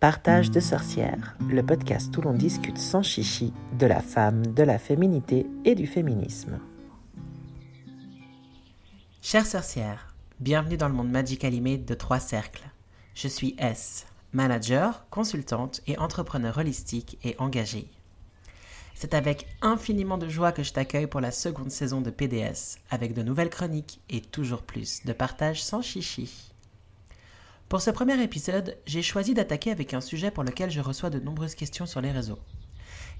[0.00, 4.78] Partage de sorcières, le podcast où l'on discute sans chichi de la femme, de la
[4.78, 6.58] féminité et du féminisme.
[9.20, 12.64] Chères sorcières, bienvenue dans le monde Magic Animate de Trois Cercles.
[13.14, 17.90] Je suis S, manager, consultante et entrepreneur holistique et engagée.
[18.94, 23.12] C'est avec infiniment de joie que je t'accueille pour la seconde saison de PDS, avec
[23.12, 26.49] de nouvelles chroniques et toujours plus de partage sans chichi.
[27.70, 31.20] Pour ce premier épisode, j'ai choisi d'attaquer avec un sujet pour lequel je reçois de
[31.20, 32.40] nombreuses questions sur les réseaux.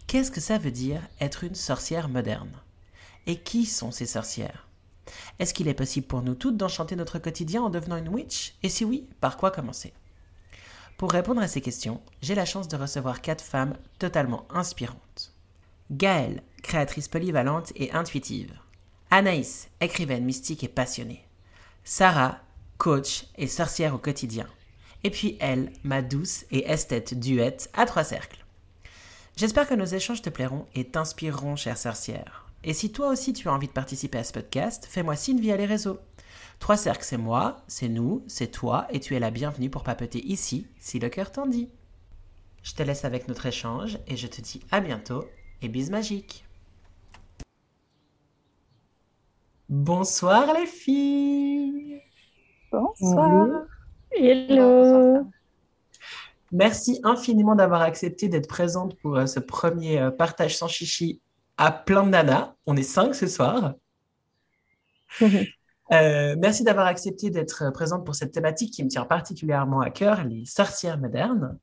[0.08, 2.50] Qu'est-ce que ça veut dire être une sorcière moderne?
[3.28, 4.66] Et qui sont ces sorcières?
[5.38, 8.54] Est-ce qu'il est possible pour nous toutes d'enchanter notre quotidien en devenant une witch?
[8.64, 9.92] Et si oui, par quoi commencer?
[10.98, 15.32] Pour répondre à ces questions, j'ai la chance de recevoir quatre femmes totalement inspirantes.
[15.92, 18.58] Gaëlle, créatrice polyvalente et intuitive.
[19.12, 21.24] Anaïs, écrivaine mystique et passionnée.
[21.84, 22.40] Sarah,
[22.80, 24.46] coach et sorcière au quotidien.
[25.04, 28.44] Et puis elle, ma douce et esthète duette à trois cercles.
[29.36, 32.46] J'espère que nos échanges te plairont et t'inspireront, chère sorcière.
[32.64, 35.58] Et si toi aussi tu as envie de participer à ce podcast, fais-moi signe via
[35.58, 35.98] les réseaux.
[36.58, 40.26] Trois cercles, c'est moi, c'est nous, c'est toi, et tu es la bienvenue pour papeter
[40.26, 41.68] ici, si le cœur t'en dit.
[42.62, 45.26] Je te laisse avec notre échange et je te dis à bientôt
[45.60, 46.46] et bis magique.
[49.68, 52.00] Bonsoir les filles
[52.70, 53.48] Bonsoir.
[54.12, 55.26] Hello.
[56.52, 61.20] Merci infiniment d'avoir accepté d'être présente pour euh, ce premier euh, partage sans chichi
[61.56, 62.54] à plein de nanas.
[62.66, 63.74] On est cinq ce soir.
[65.92, 70.22] Euh, merci d'avoir accepté d'être présente pour cette thématique qui me tient particulièrement à cœur,
[70.22, 71.58] les sorcières modernes.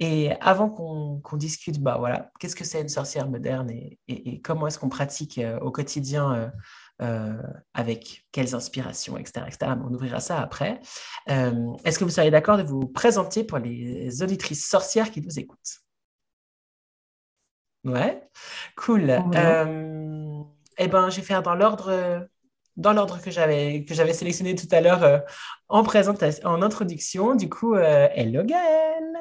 [0.00, 4.80] Et avant qu'on discute, bah voilà, qu'est-ce que c'est une sorcière moderne et, comment est-ce
[4.80, 6.48] qu'on pratique au quotidien euh,
[6.98, 9.72] avec quelles inspirations, etc., etc.
[9.84, 10.80] On ouvrira ça après.
[11.30, 15.38] Euh, est-ce que vous seriez d'accord de vous présenter pour les auditrices sorcières qui nous
[15.38, 15.80] écoutent?
[17.84, 18.22] Ouais,
[18.76, 19.10] cool.
[19.10, 20.42] Euh,
[20.78, 22.28] eh ben, je vais faire dans l'ordre
[22.76, 25.24] dans l'ordre que j'avais que j'avais sélectionné tout à l'heure
[25.68, 27.34] en présentation, en introduction.
[27.34, 29.18] Du coup, hello Gaëlle.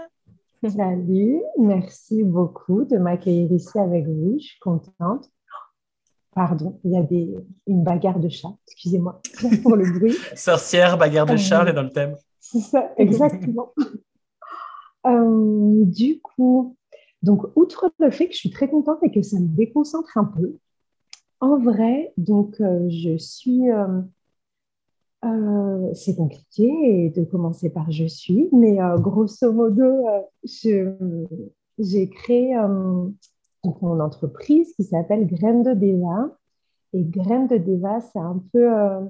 [0.70, 4.38] Salut, merci beaucoup de m'accueillir ici avec vous.
[4.40, 5.28] Je suis contente.
[6.42, 7.30] Pardon, il y a des,
[7.68, 8.50] une bagarre de chat.
[8.66, 9.22] Excusez-moi
[9.62, 10.16] pour le bruit.
[10.36, 12.16] Sorcière, bagarre de chat, on est dans le thème.
[12.40, 13.74] C'est ça, exactement.
[15.08, 16.76] Euh, du coup,
[17.24, 20.26] donc, outre le fait que je suis très contente et que ça me déconcentre un
[20.26, 20.58] peu,
[21.40, 23.72] en vrai, donc, euh, je suis.
[23.72, 24.02] Euh,
[25.96, 30.06] c'est compliqué de commencer par je suis, mais grosso modo,
[30.44, 32.56] j'ai créé
[33.64, 36.36] donc mon entreprise qui s'appelle Graines de Deva.
[36.94, 39.02] Et Graines de Deva, c'est un peu euh,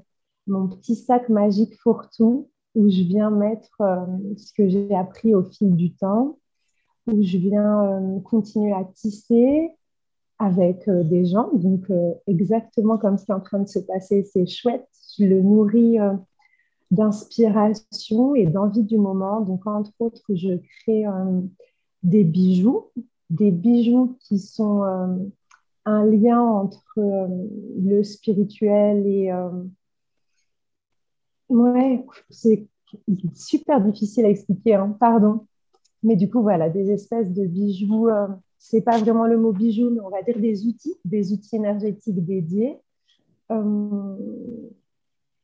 [0.48, 4.06] mon petit sac magique fourre-tout où je viens mettre euh,
[4.38, 6.38] ce que j'ai appris au fil du temps,
[7.08, 9.72] où je viens euh, continuer à tisser
[10.40, 11.50] avec des gens.
[11.54, 11.86] Donc,
[12.26, 14.88] exactement comme c'est en train de se passer, c'est chouette.
[15.20, 15.98] Je le nourris
[16.90, 19.42] d'inspiration et d'envie du moment.
[19.42, 21.06] Donc, entre autres, je crée
[22.02, 22.88] des bijoux
[23.31, 25.18] des bijoux qui sont euh,
[25.86, 27.28] un lien entre euh,
[27.81, 29.31] le spirituel et...
[29.31, 29.50] Euh,
[31.50, 32.68] ouais, c'est
[33.34, 35.47] super difficile à expliquer, hein, pardon.
[36.03, 38.09] Mais du coup, voilà, des espèces de bijoux,
[38.58, 42.25] c'est pas vraiment le mot bijou, mais on va dire des outils, des outils énergétiques
[42.25, 42.80] dédiés,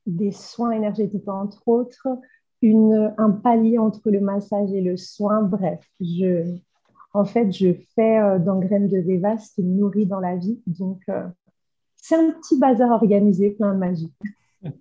[0.08, 2.08] des soins énergétiques entre autres,
[2.64, 5.44] une, un palier entre le massage et le soin.
[5.44, 6.58] Bref, je,
[7.18, 10.36] en fait, je fais euh, dans Graines de Veva ce qui me nourrit dans la
[10.36, 10.62] vie.
[10.68, 11.24] Donc, euh,
[11.96, 14.14] c'est un petit bazar organisé, plein de magie.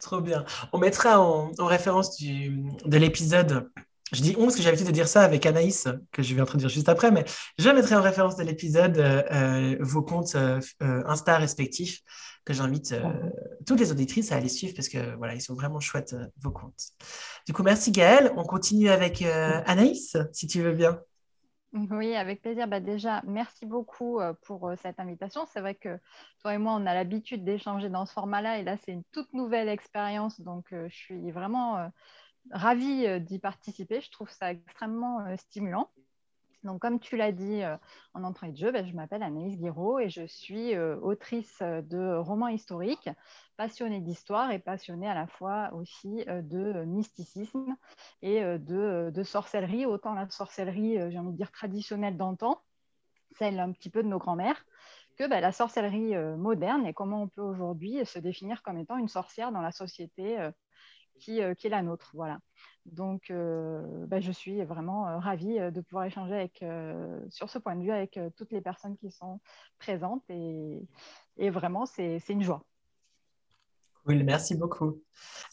[0.00, 0.44] Trop bien.
[0.72, 3.70] On mettra en, référence de l'épisode.
[4.12, 6.40] Je dis 11 parce que j'ai l'habitude de dire ça avec Anaïs, que je vais
[6.40, 7.24] introduire juste après, mais
[7.58, 10.36] je mettrai en référence de l'épisode euh, vos comptes
[10.80, 12.00] Insta respectifs
[12.44, 12.94] que j'invite
[13.66, 16.92] toutes les auditrices à aller suivre parce que voilà, ils sont vraiment chouettes vos comptes.
[17.46, 18.32] Du coup, merci Gaëlle.
[18.36, 20.98] On continue avec Anaïs, si tu veux bien.
[21.72, 22.66] Oui, avec plaisir.
[22.66, 25.44] Bah, déjà, merci beaucoup euh, pour euh, cette invitation.
[25.52, 25.98] C'est vrai que
[26.40, 29.32] toi et moi, on a l'habitude d'échanger dans ce format-là et là, c'est une toute
[29.34, 30.40] nouvelle expérience.
[30.40, 31.90] Donc, euh, je suis vraiment
[32.50, 34.00] ravie d'y participer.
[34.00, 35.90] Je trouve ça extrêmement stimulant.
[36.64, 37.62] Donc, comme tu l'as dit
[38.14, 42.48] en entrée de jeu, bah, je m'appelle Anaïs Guiraud et je suis autrice de romans
[42.48, 43.08] historiques,
[43.56, 47.76] passionnée d'histoire et passionnée à la fois aussi de mysticisme
[48.22, 52.60] et de, sorcellerie, autant la sorcellerie, j'ai envie de dire, traditionnelle d'antan,
[53.38, 54.64] celle un petit peu de nos grands-mères,
[55.16, 59.08] que bah, la sorcellerie moderne et comment on peut aujourd'hui se définir comme étant une
[59.08, 60.38] sorcière dans la société
[61.18, 62.10] qui, qui est la nôtre.
[62.14, 62.38] Voilà.
[62.86, 63.32] Donc,
[64.06, 66.64] bah, je suis vraiment ravie de pouvoir échanger avec,
[67.30, 69.40] sur ce point de vue avec toutes les personnes qui sont
[69.78, 70.80] présentes et,
[71.36, 72.64] et vraiment, c'est une joie.
[74.08, 75.02] Cool, merci beaucoup.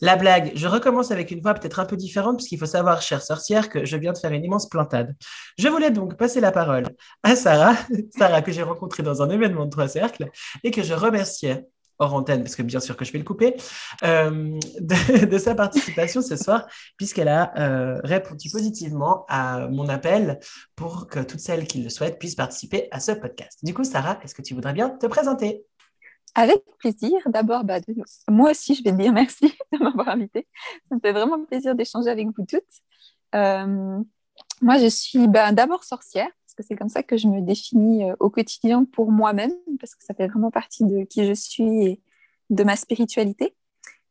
[0.02, 3.22] La blague, je recommence avec une voix peut-être un peu différente, puisqu'il faut savoir, chère
[3.22, 5.16] sorcière, que je viens de faire une immense plantade.
[5.58, 6.86] Je voulais donc passer la parole
[7.24, 7.76] à Sarah,
[8.18, 10.30] Sarah que j'ai rencontrée dans un événement de trois cercles,
[10.64, 11.66] et que je remerciais
[12.00, 13.56] hors antenne, parce que bien sûr que je vais le couper,
[14.04, 20.40] euh, de, sa participation ce soir, puisqu'elle a euh, répondu positivement à mon appel
[20.76, 23.60] pour que toutes celles qui le souhaitent puissent participer à ce podcast.
[23.64, 25.64] Du coup, Sarah, est-ce que tu voudrais bien te présenter?
[26.36, 27.14] Avec plaisir.
[27.28, 27.80] D'abord, bah,
[28.30, 30.48] moi aussi, je vais te dire merci de m'avoir invité.
[30.90, 32.64] Ça me fait vraiment plaisir d'échanger avec vous toutes.
[33.34, 34.00] Euh,
[34.62, 38.16] moi, je suis bah, d'abord sorcière, que c'est comme ça que je me définis euh,
[38.20, 42.02] au quotidien pour moi-même, parce que ça fait vraiment partie de qui je suis et
[42.50, 43.56] de ma spiritualité.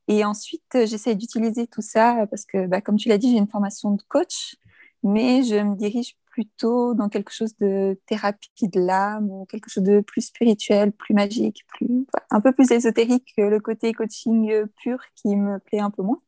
[0.08, 3.49] Et ensuite, j'essaie d'utiliser tout ça parce que, bah, comme tu l'as dit, j'ai une
[3.49, 4.56] formation de coach,
[5.02, 10.00] mais je me dirige plutôt dans quelque chose de thérapie de l'âme quelque chose de
[10.00, 15.37] plus spirituel, plus magique, plus, un peu plus ésotérique que le côté coaching pur qui
[15.37, 16.20] me plaît un peu moins.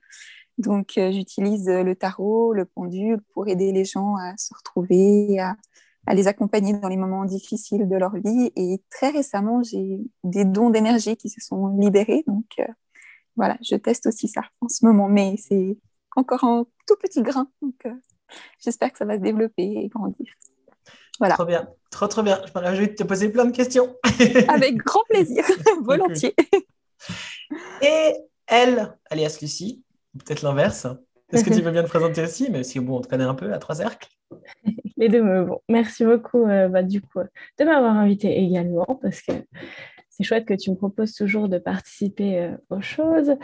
[0.58, 5.56] Donc, euh, j'utilise le tarot, le pendule pour aider les gens à se retrouver, à,
[6.06, 8.52] à, les accompagner dans les moments difficiles de leur vie.
[8.56, 12.24] Et très récemment, j'ai des dons d'énergie qui se sont libérés.
[12.26, 12.66] Donc, euh,
[13.36, 15.76] voilà, je teste aussi ça en ce moment, mais c'est
[16.16, 17.48] encore un tout petit grain.
[17.62, 17.94] Donc, euh,
[18.60, 20.32] j'espère que ça va se développer et grandir.
[21.18, 21.34] Voilà.
[21.34, 22.40] Trop bien, trop trop bien.
[22.46, 23.96] Je me réjouis de te poser plein de questions.
[24.48, 25.44] Avec grand plaisir,
[25.82, 26.34] volontiers.
[27.82, 28.12] Et
[28.46, 29.82] elle, alias Lucie,
[30.18, 30.86] peut-être l'inverse.
[31.32, 33.34] Est-ce que tu veux bien te présenter aussi, Mais si bon, on te connaît un
[33.34, 34.08] peu à trois cercles?
[34.96, 35.60] Les deux me vont.
[35.68, 37.20] Merci beaucoup euh, bah, du coup
[37.58, 39.32] de m'avoir invité également parce que
[40.08, 43.36] c'est chouette que tu me proposes toujours de participer euh, aux choses.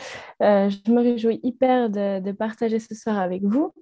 [0.42, 3.72] Euh, je me réjouis hyper de, partager ce soir avec vous.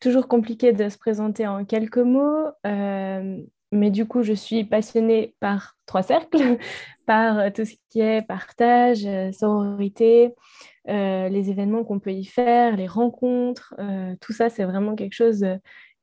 [0.00, 5.76] Toujours compliqué de se présenter en quelques mots, mais du coup, je suis passionnée par
[5.84, 6.58] trois cercles,
[7.06, 9.06] par tout ce qui est partage,
[10.88, 13.74] euh, les événements qu'on peut y faire, les rencontres,
[14.20, 15.44] tout ça, c'est vraiment quelque chose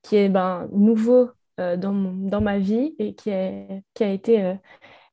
[0.02, 4.58] qui est ben, nouveau dans, dans, ma vie et qui, est, qui a été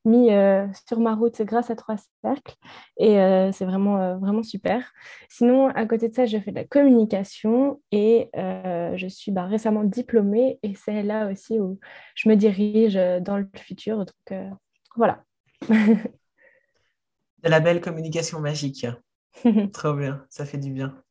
[0.04, 2.56] mis euh, sur ma route grâce à Trois Cercles
[2.98, 4.92] et euh, c'est vraiment, euh, vraiment super.
[5.28, 9.84] Sinon, à côté de ça, je fais de la communication et je suis bah, récemment
[9.84, 11.78] diplômée et c'est là aussi où
[12.14, 14.04] je me dirige dans le futur.
[14.04, 14.50] Donc
[14.96, 15.25] voilà.
[15.68, 18.86] de la belle communication magique.
[19.73, 21.02] Trop bien, ça fait du bien.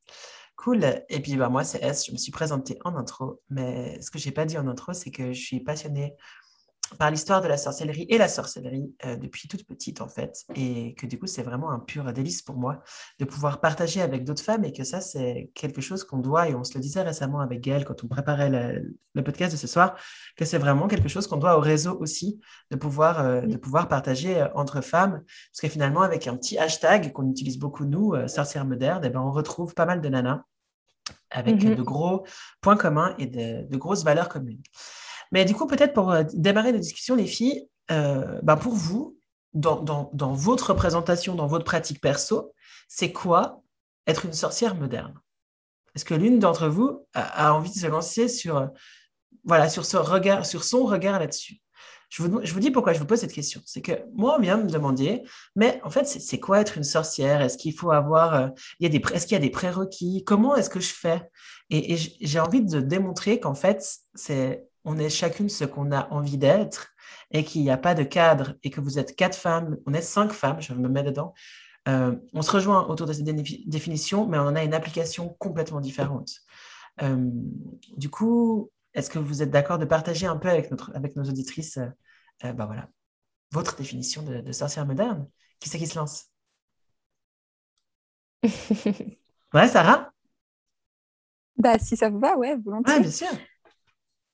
[0.56, 0.85] Cool.
[1.09, 2.06] Et puis, bah, moi, c'est S.
[2.07, 4.94] Je me suis présentée en intro, mais ce que je n'ai pas dit en intro,
[4.94, 6.15] c'est que je suis passionnée
[6.97, 10.93] par l'histoire de la sorcellerie et la sorcellerie euh, depuis toute petite en fait et
[10.95, 12.83] que du coup c'est vraiment un pur délice pour moi
[13.19, 16.55] de pouvoir partager avec d'autres femmes et que ça c'est quelque chose qu'on doit et
[16.55, 19.95] on se le disait récemment avec Gaëlle quand on préparait le, podcast de ce soir
[20.35, 22.39] que c'est vraiment quelque chose qu'on doit au réseau aussi
[22.71, 26.57] de pouvoir, euh, de pouvoir partager euh, entre femmes parce que finalement avec un petit
[26.57, 30.09] hashtag qu'on utilise beaucoup nous, sorcières modernes, et eh ben, on retrouve pas mal de
[30.09, 30.41] nanas
[31.29, 31.75] avec mhm.
[31.75, 32.25] de gros
[32.61, 34.61] points communs et de, de grosses valeurs communes.
[35.31, 39.17] Mais du coup, peut-être pour euh, démarrer la discussion, les filles, euh, bah, pour vous,
[39.53, 42.53] dans, dans, votre représentation, dans votre pratique perso,
[42.87, 43.61] c'est quoi
[44.07, 45.13] être une sorcière moderne?
[45.95, 48.67] Est-ce que l'une d'entre vous a, envie de se lancer sur, euh,
[49.43, 51.57] voilà, sur, son regard là-dessus?
[52.09, 53.61] Je vous, je vous, dis pourquoi je vous pose cette question.
[53.65, 55.23] C'est que moi, on vient me demander,
[55.55, 57.41] mais en fait, c'est quoi être une sorcière?
[57.41, 60.23] Est-ce qu'il faut avoir, il y a des, est-ce qu'il y a des prérequis?
[60.25, 61.21] Comment est-ce que je fais?
[61.69, 66.38] Et j'ai envie de démontrer qu'en fait, c'est on est chacune ce qu'on a envie
[66.38, 66.93] d'être
[67.31, 70.01] et qu'il n'y a pas de cadre et que vous êtes quatre femmes, on est
[70.01, 71.33] cinq femmes, je me mets dedans,
[71.88, 75.81] euh, on se rejoint autour de cette définition, mais on en a une application complètement
[75.81, 76.31] différente.
[77.01, 77.29] Euh,
[77.97, 81.23] du coup, est-ce que vous êtes d'accord de partager un peu avec, notre, avec nos
[81.23, 81.79] auditrices
[82.43, 82.89] euh, bah voilà,
[83.51, 85.27] votre définition de, sorcière moderne?
[85.59, 86.27] Qui c'est qui se lance?
[89.53, 90.13] Ouais, Sarah?
[91.57, 92.93] Bah, Si ça vous va, ouais, volontiers.
[92.93, 93.27] Ouais, bien sûr.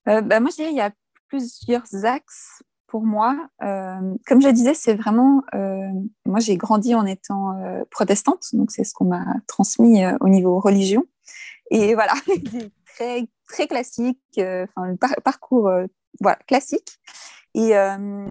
[0.07, 0.91] Euh, bah, moi, je dirais qu'il y a
[1.27, 3.49] plusieurs axes pour moi.
[3.63, 5.43] Euh, comme je disais, c'est vraiment.
[5.53, 5.89] Euh,
[6.25, 7.55] moi, j'ai grandi en étant
[7.91, 11.05] protestante, donc c'est ce qu'on m'a transmis au niveau religion.
[11.69, 12.13] Et voilà,
[12.95, 15.69] très, très classique, enfin, le parcours
[16.21, 16.99] voilà, classique.
[17.53, 17.71] Et,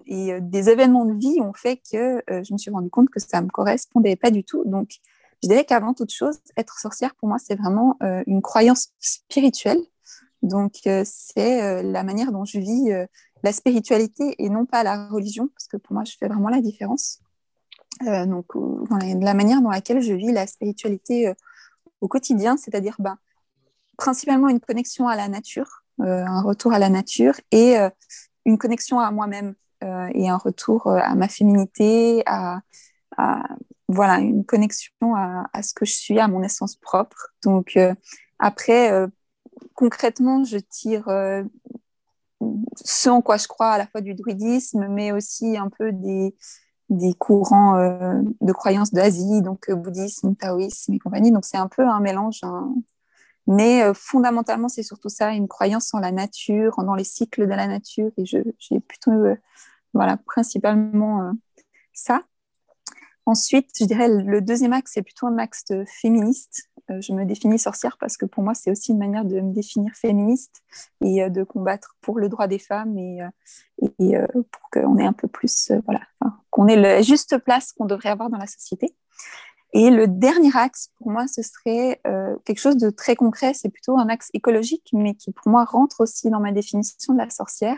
[0.05, 3.41] et, des événements de vie ont fait que je me suis rendu compte que ça
[3.41, 4.63] ne me correspondait pas du tout.
[4.65, 4.89] Donc,
[5.43, 9.81] je dirais qu'avant toute chose, être sorcière, pour moi, c'est vraiment une croyance spirituelle
[10.47, 13.05] donc, euh, c'est euh, la manière dont je vis euh,
[13.43, 16.61] la spiritualité et non pas la religion, parce que pour moi, je fais vraiment la
[16.61, 17.19] différence.
[18.01, 18.45] donc,
[18.89, 21.33] la manière dans laquelle je vis la spiritualité
[22.01, 23.17] au quotidien, c'est-à-dire ben,
[23.97, 27.75] principalement une connexion à la nature, un retour à la nature et
[28.45, 32.61] une connexion à moi-même et un retour à ma féminité, à,
[33.87, 37.33] voilà, une connexion à, ce que je suis, à mon essence propre.
[37.43, 37.79] Donc,
[38.39, 39.07] après,
[39.73, 41.07] concrètement, je tire
[42.75, 46.35] ce en quoi je crois à la fois du druidisme, mais aussi un peu des,
[46.89, 51.31] des courants euh, de croyances d'Asie, donc euh, bouddhisme, taoïsme et compagnie.
[51.31, 52.39] Donc c'est un peu un mélange.
[52.43, 52.73] Hein.
[53.47, 57.53] Mais euh, fondamentalement, c'est surtout ça, une croyance en la nature, dans les cycles de
[57.53, 58.11] la nature.
[58.17, 59.11] Et j'ai plutôt,
[59.93, 61.31] voilà, principalement
[61.93, 62.23] ça.
[63.27, 66.69] Ensuite, je dirais le deuxième axe, c'est plutôt un axe féministe.
[66.89, 69.53] Euh, je me définis sorcière parce que pour moi, c'est aussi une manière de me
[69.53, 70.63] définir féministe
[71.01, 73.21] et euh, de combattre pour le droit des femmes et,
[74.15, 75.99] euh, pour qu'on ait un peu plus, voilà,
[76.51, 78.95] qu'on ait la juste place qu'on devrait avoir dans la société.
[79.73, 83.53] Et le dernier axe, pour moi, ce serait euh, quelque chose de très concret.
[83.53, 87.17] C'est plutôt un axe écologique, mais qui, pour moi, rentre aussi dans ma définition de
[87.17, 87.77] la sorcière,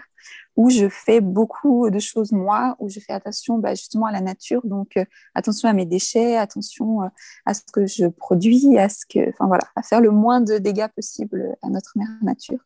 [0.55, 4.21] où je fais beaucoup de choses, moi, où je fais attention bah, justement à la
[4.21, 4.61] nature.
[4.65, 7.07] Donc, euh, attention à mes déchets, attention euh,
[7.47, 10.89] à ce que je produis, à, ce que, voilà, à faire le moins de dégâts
[10.95, 12.59] possible à notre mère nature.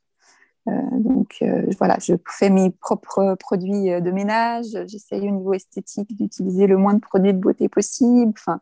[0.66, 1.44] donc
[1.78, 6.94] voilà, je fais mes propres produits de ménage, j'essaye au niveau esthétique d'utiliser le moins
[6.94, 8.34] de produits de beauté possible.
[8.38, 8.62] Enfin,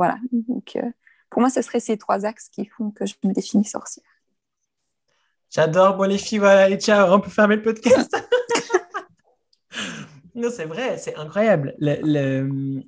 [0.00, 0.16] voilà.
[0.32, 0.90] Donc, euh,
[1.28, 4.06] pour moi, ce serait ces trois axes qui font que je me définis sorcière.
[5.50, 5.98] J'adore.
[5.98, 8.16] Bon, les filles, voilà, allez, ciao, on peut fermer le podcast.
[10.34, 11.74] non, c'est vrai, c'est incroyable.
[11.80, 12.80] Le,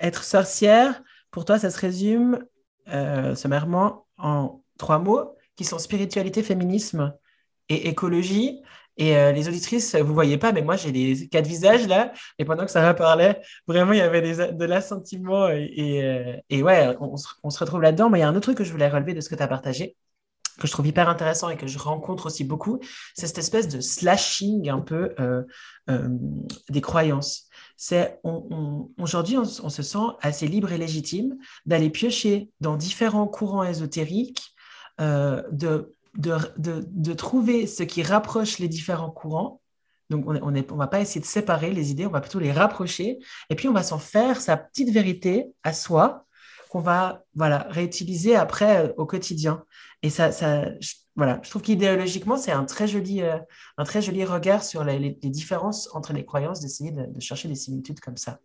[0.00, 2.42] Être sorcière, pour toi, ça se résume
[2.88, 7.14] euh, sommairement en trois mots qui sont spiritualité, féminisme
[7.68, 8.62] et écologie.
[8.96, 12.12] Et euh, les auditrices, vous ne voyez pas, mais moi, j'ai les quatre visages là.
[12.38, 15.48] Et pendant que Sarah parlait, vraiment, il y avait de l'assentiment.
[15.48, 18.08] Et, euh, et, ouais, on, se, retrouve là-dedans.
[18.08, 19.42] Mais il y a un autre truc que je voulais relever de ce que tu
[19.42, 19.96] as partagé,
[20.60, 22.78] que je trouve hyper intéressant et que je rencontre aussi beaucoup,
[23.14, 25.42] c'est cette espèce de slashing un peu euh,
[26.68, 27.48] des croyances.
[27.76, 31.34] C'est aujourd'hui, on se sent assez libre et légitime
[31.66, 34.54] d'aller piocher dans différents courants ésotériques,
[35.00, 39.60] de de, trouver ce qui rapproche les différents courants.
[40.10, 42.52] Donc, on ne on va pas essayer de séparer les idées, on va plutôt les
[42.52, 43.18] rapprocher.
[43.50, 46.26] Et puis, on va s'en faire sa petite vérité à soi
[46.70, 49.64] qu'on va voilà, réutiliser après euh, au quotidien.
[50.02, 53.38] Et ça, ça je, voilà, je trouve qu'idéologiquement, c'est un, très joli, euh,
[53.78, 58.00] un très joli regard sur les, différences entre les croyances, d'essayer de, chercher des similitudes
[58.00, 58.40] comme ça.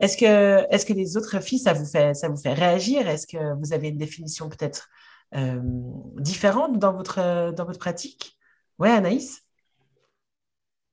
[0.00, 3.08] Est-ce que, est que les autres filles, ça vous fait, ça vous fait réagir?
[3.08, 4.88] Est-ce que vous avez une définition peut-être?
[5.34, 5.60] Euh,
[6.18, 8.38] différentes dans votre, dans votre pratique?
[8.78, 9.46] Ouais, Anaïs?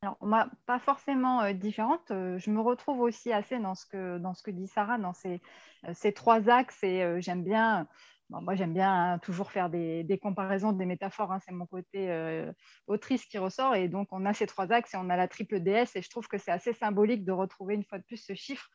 [0.02, 2.12] Alors, moi, pas forcément euh, différente.
[2.12, 5.14] Euh, je me retrouve aussi assez dans ce que, dans ce que dit Sarah, dans
[5.14, 5.42] ces,
[5.94, 6.82] ces trois axes.
[6.84, 7.86] Et j'aime bien,
[8.30, 11.34] moi, j'aime bien hein, toujours faire des, des, comparaisons, des métaphores.
[11.34, 12.10] Hein, c'est mon côté
[12.88, 13.76] autrice qui ressort.
[13.76, 15.96] Et donc, on a ces trois axes et on a la triple DS.
[15.96, 18.70] Et je trouve que c'est assez symbolique de retrouver une fois de plus ce chiffre,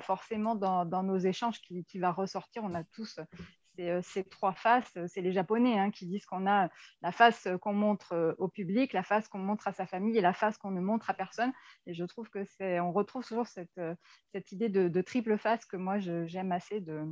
[0.00, 2.64] forcément, dans, dans, nos échanges qui, qui, va ressortir.
[2.64, 3.24] On a tous euh,
[4.02, 4.92] ces trois faces.
[4.96, 6.68] Euh, c'est les Japonais hein, qui disent qu'on a
[7.02, 10.20] la face qu'on montre euh, au public, la face qu'on montre à sa famille et
[10.20, 11.52] la face qu'on ne montre à personne.
[11.86, 13.72] Et je trouve que c'est, on retrouve toujours cette,
[14.52, 17.04] idée de, triple face que moi j'aime assez de,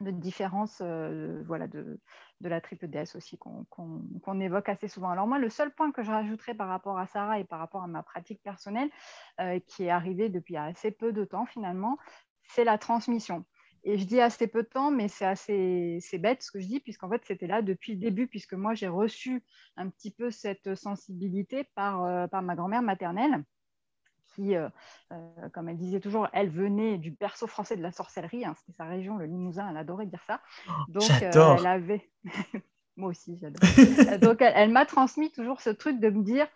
[0.00, 2.00] différence voilà, de,
[2.40, 5.10] de, la triple DS aussi qu'on, évoque assez souvent.
[5.10, 7.82] Alors moi, le seul point que je rajouterais par rapport à Sarah et par rapport
[7.82, 8.90] à ma pratique personnelle,
[9.66, 11.96] qui est arrivée depuis assez peu de temps finalement,
[12.48, 13.44] c'est la transmission.
[13.88, 16.80] Et je dis assez peu de temps, mais c'est assez bête ce que je dis,
[16.80, 19.44] puisqu'en fait, c'était là depuis le début, puisque moi, j'ai reçu
[19.76, 23.44] un petit peu cette sensibilité par, euh, par ma grand-mère maternelle,
[24.34, 24.68] qui, euh,
[25.12, 28.76] euh, comme elle disait toujours, elle venait du berceau français de la sorcellerie, hein, c'était
[28.76, 30.40] sa région, le Limousin, elle adorait dire ça.
[30.68, 32.10] Oh, Donc, elle avait.
[32.96, 34.18] moi aussi, j'adore.
[34.18, 36.48] Donc, elle m'a transmis toujours ce truc de me dire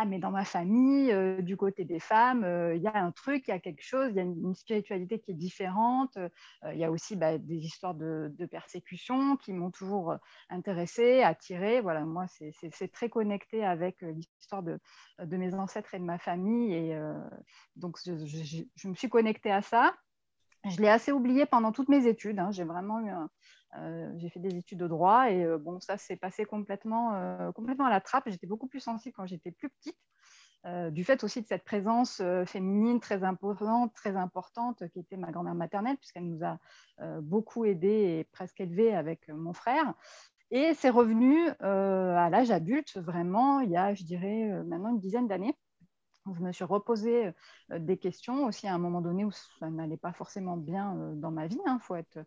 [0.00, 3.10] ah mais dans ma famille, euh, du côté des femmes, euh, il y a un
[3.10, 6.16] truc, il y a quelque chose, il y a une, spiritualité qui est différente.
[6.18, 6.28] Euh,
[6.72, 10.14] il y a aussi bah, des histoires de, persécution qui m'ont toujours
[10.50, 11.80] intéressée, attirée.
[11.80, 14.78] Voilà, moi, c'est très connecté avec l'histoire de,
[15.36, 16.72] mes ancêtres et de ma famille.
[16.74, 16.96] Et
[17.74, 19.96] donc, je, me suis connectée à ça.
[20.64, 22.38] Je l'ai assez oublié pendant toutes mes études.
[22.38, 22.52] Hein.
[22.52, 23.28] J'ai vraiment eu un,
[23.76, 27.52] euh, j'ai fait des études de droit et euh, bon, ça s'est passé complètement, euh,
[27.52, 28.24] complètement à la trappe.
[28.28, 29.98] J'étais beaucoup plus sensible quand j'étais plus petite,
[30.90, 35.54] du fait aussi de cette présence féminine très importante, très importante, qui était ma grand-mère
[35.54, 36.58] maternelle, puisqu'elle nous a
[37.22, 39.94] beaucoup aidés et presque élevés avec mon frère.
[40.50, 45.28] Et c'est revenu à l'âge adulte, vraiment, il y a, je dirais, maintenant une dizaine
[45.28, 45.56] d'années
[46.34, 47.32] je me suis reposé
[47.72, 51.14] euh, des questions aussi à un moment donné où ça n'allait pas forcément bien euh,
[51.14, 52.18] dans ma vie, il hein, faut, être,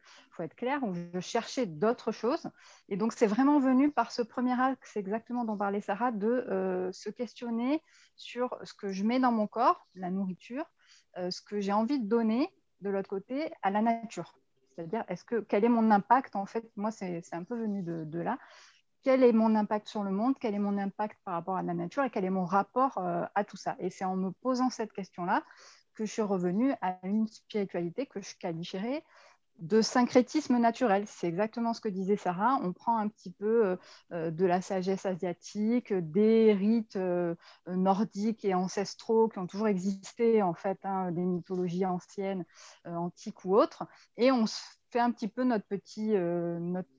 [0.56, 2.50] clair, où je cherchais d'autres choses.
[2.90, 6.92] Et donc, c'est vraiment venu par ce premier axe, exactement dont parlait Sarah, de euh,
[6.92, 7.82] se questionner
[8.16, 10.66] sur ce que je mets dans mon corps, la nourriture,
[11.18, 12.50] ce que j'ai envie de donner
[12.82, 14.36] de l'autre côté à la nature.
[14.76, 16.70] C'est-à-dire, est-ce que quel est mon impact en fait?
[16.76, 18.38] Moi, c'est un peu venu de là
[19.04, 21.74] quel est mon impact sur le monde, quel est mon impact par rapport à la
[21.74, 23.76] nature et quel est mon rapport euh, à tout ça.
[23.80, 25.44] Et c'est en me posant cette question-là
[25.96, 29.04] que je suis revenue à une spiritualité que je qualifierais
[29.60, 31.04] de syncrétisme naturel.
[31.06, 32.60] C'est exactement ce que disait Sarah.
[32.64, 33.76] On prend un petit peu euh,
[34.12, 36.98] euh, de la sagesse asiatique, des rites
[37.68, 42.46] nordiques et ancestraux qui ont toujours existé, en fait, hein, des mythologies anciennes,
[42.86, 43.86] antiques ou autres,
[44.18, 44.46] et on
[44.90, 46.90] fait un petit peu notre petit, notre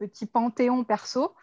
[0.00, 1.34] petit panthéon perso.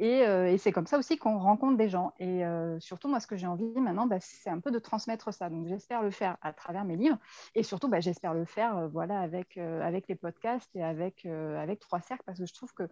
[0.00, 2.12] Euh, et, c'est comme ça aussi qu'on rencontre des gens.
[2.18, 5.32] Et euh, surtout, moi, ce que j'ai envie maintenant, bah, c'est un peu de transmettre
[5.32, 5.48] ça.
[5.48, 7.18] Donc, j'espère le faire à travers mes livres.
[7.54, 11.80] Et surtout, bah, j'espère le faire euh, voilà, avec, avec les podcasts et avec, avec
[11.80, 12.88] Trois Cercles, parce que je trouve que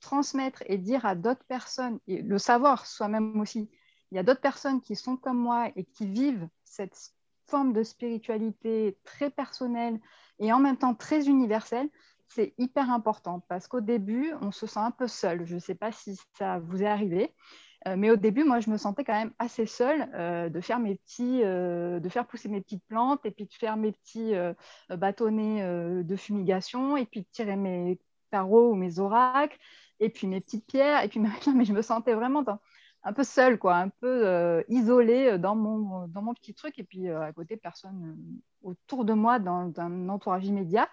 [0.00, 3.70] transmettre et dire à d'autres personnes, et le savoir soi-même aussi,
[4.10, 6.96] il y a d'autres personnes qui sont comme moi et qui vivent cette
[7.46, 10.00] forme de spiritualité très personnelle
[10.38, 11.88] et en même temps très universelle
[12.34, 15.44] c'est hyper important parce qu'au début, on se sent un peu seul.
[15.46, 17.34] Je ne sais pas si ça vous est arrivé,
[17.88, 20.78] euh, mais au début, moi, je me sentais quand même assez seule euh, de faire
[20.78, 24.34] mes petits, euh, de faire pousser mes petites plantes et puis de faire mes petits
[24.90, 27.98] bâtonnets de fumigation et puis de tirer mes
[28.30, 29.58] tarots ou mes oracles
[30.00, 32.44] et puis mes petites pierres et puis mais je me sentais vraiment
[33.04, 36.78] un peu seule, quoi, un peu isolée dans mon, dans mon petit truc.
[36.78, 38.16] Et puis à côté, personne
[38.62, 40.88] autour de moi dans un entourage immédiat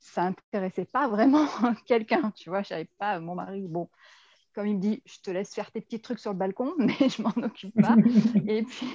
[0.00, 1.46] ça intéressait pas vraiment
[1.86, 2.62] quelqu'un, tu vois.
[2.62, 3.88] Je savais pas, mon mari, bon,
[4.54, 7.08] comme il me dit, je te laisse faire tes petits trucs sur le balcon, mais
[7.08, 7.96] je m'en occupe pas.
[8.48, 8.88] et puis,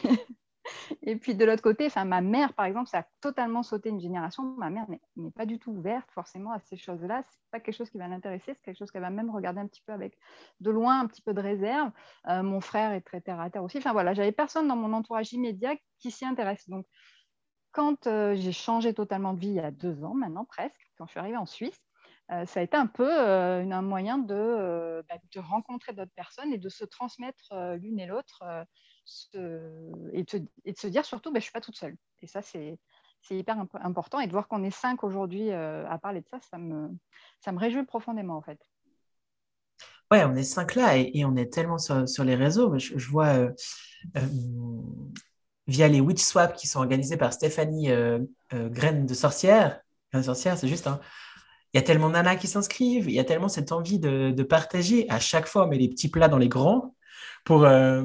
[1.03, 3.99] et puis de l'autre côté, enfin, ma mère, par exemple, ça a totalement sauté une
[3.99, 4.43] génération.
[4.57, 7.23] Ma mère n'est pas du tout ouverte forcément à ces choses-là.
[7.29, 9.67] C'est pas quelque chose qui va l'intéresser, c'est quelque chose qu'elle va même regarder un
[9.67, 10.17] petit peu avec
[10.61, 11.91] de loin, un petit peu de réserve.
[12.27, 13.77] Euh, mon frère est très terre à terre aussi.
[13.77, 16.67] Enfin voilà, j'avais personne dans mon entourage immédiat qui s'y intéresse.
[16.67, 16.87] Donc
[17.75, 21.05] quand euh, j'ai changé totalement de vie il y a deux ans maintenant presque, quand
[21.05, 21.77] je suis arrivée en Suisse,
[22.31, 26.53] euh, ça a été un peu euh, un moyen de, bah, de rencontrer d'autres personnes
[26.53, 28.43] et de se transmettre l'une et l'autre
[29.33, 31.97] et, de se dire surtout, bah, je ne suis pas toute seule.
[32.21, 32.79] Et ça, c'est
[33.29, 34.21] hyper important.
[34.21, 36.89] Et de voir qu'on est cinq aujourd'hui à parler de ça, ça me,
[37.41, 38.59] ça réjouit profondément en fait.
[40.11, 42.79] Ouais, on est cinq là et, on est tellement sur, les réseaux.
[42.79, 43.49] Je vois
[45.67, 48.19] via les witch swaps qui sont organisés par Stéphanie euh,
[48.53, 49.81] euh, Graine de Sorcière.
[50.11, 50.87] Graine de Sorcière, c'est juste.
[50.87, 50.99] Hein.
[51.73, 54.43] Il y a tellement de nanas qui s'inscrivent, il y a tellement cette envie de,
[54.43, 56.95] partager à chaque fois, mais les petits plats dans les grands
[57.43, 58.03] pour, euh,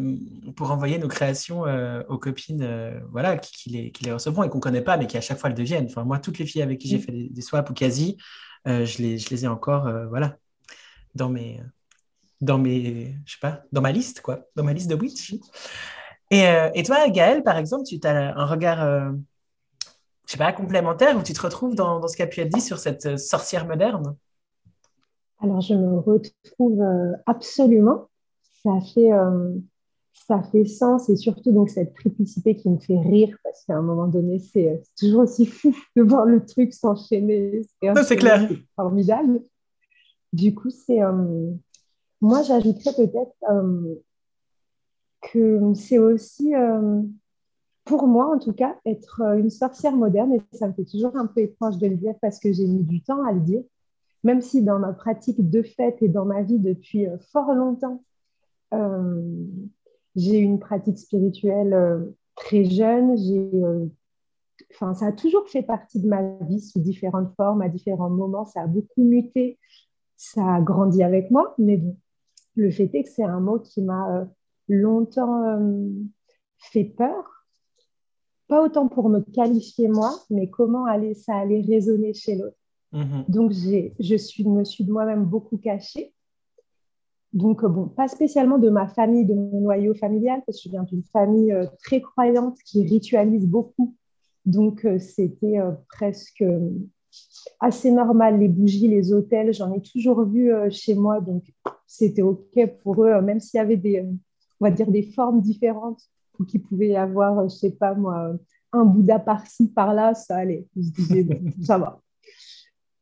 [0.56, 1.62] pour envoyer nos créations
[2.08, 5.16] aux copines voilà, qui, les, qui les recevront et qu'on ne connaît pas, mais qui
[5.16, 5.86] à chaque fois le deviennent.
[5.86, 7.02] Enfin, moi, toutes les filles avec qui j'ai mm.
[7.02, 8.16] fait des, swaps ou quasi,
[8.66, 10.36] je, les, je les ai encore voilà,
[11.14, 11.60] dans mes
[12.40, 15.34] dans mes, je sais pas, dans ma liste, quoi, dans ma liste de witch.
[16.32, 19.10] Euh, et, toi, Gaëlle, par exemple, tu as un regard, euh,
[20.26, 22.60] je sais pas, complémentaire où tu te retrouves dans, ce qui a pu être dit
[22.60, 24.16] sur cette euh, sorcière moderne?
[25.40, 26.82] Alors, je me retrouve
[27.26, 28.08] absolument.
[28.62, 29.08] Ça fait,
[30.12, 33.80] ça fait sens et surtout donc cette triplicité qui me fait rire parce qu'à un
[33.80, 37.62] moment donné, c'est toujours aussi fou de voir le truc s'enchaîner.
[38.04, 38.50] C'est clair.
[38.76, 39.40] formidable.
[40.34, 41.00] Du coup, c'est.
[42.20, 43.34] moi, j'ajouterais peut-être
[45.20, 47.02] que c'est aussi, euh,
[47.84, 51.16] pour moi en tout cas, être euh, une sorcière moderne, et ça me fait toujours
[51.16, 53.62] un peu étrange de le dire parce que j'ai mis du temps à le dire,
[54.24, 58.02] même si dans ma pratique de fête et dans ma vie depuis euh, fort longtemps,
[60.14, 62.06] j'ai une pratique spirituelle
[62.36, 63.16] très jeune,
[64.72, 68.44] Enfin, ça a toujours fait partie de ma vie sous différentes formes, à différents moments.
[68.44, 69.58] Ça a beaucoup muté,
[70.16, 71.54] ça a grandi avec moi.
[71.58, 71.82] Mais
[72.54, 74.28] le fait est que c'est un mot qui m'a
[74.70, 75.88] longtemps euh,
[76.58, 77.46] fait peur,
[78.48, 82.56] pas autant pour me qualifier moi, mais comment aller, ça allait résonner chez l'autre.
[82.92, 83.24] Mhm.
[83.28, 86.14] Donc, je suis, me suis de moi-même beaucoup cachée.
[87.32, 90.82] Donc, bon, pas spécialement de ma famille, de mon noyau familial, parce que je viens
[90.82, 93.94] d'une famille euh, très croyante qui ritualise beaucoup.
[94.46, 96.44] Donc, euh, c'était presque
[97.60, 98.40] assez normal.
[98.40, 101.20] Les bougies, les hôtels, j'en ai toujours vu chez moi.
[101.20, 101.44] Donc,
[101.86, 104.04] c'était OK pour eux, même s'il y avait des,
[104.60, 106.02] on va dire, des formes différentes
[106.38, 108.32] ou qu'il pouvait y avoir, je sais pas moi,
[108.72, 110.66] un Bouddha par-ci, par-là, ça allait.
[110.76, 111.26] Je disais,
[111.62, 112.00] ça va.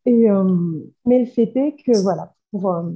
[0.06, 2.92] Et, euh, mais le fait est que, voilà, euh,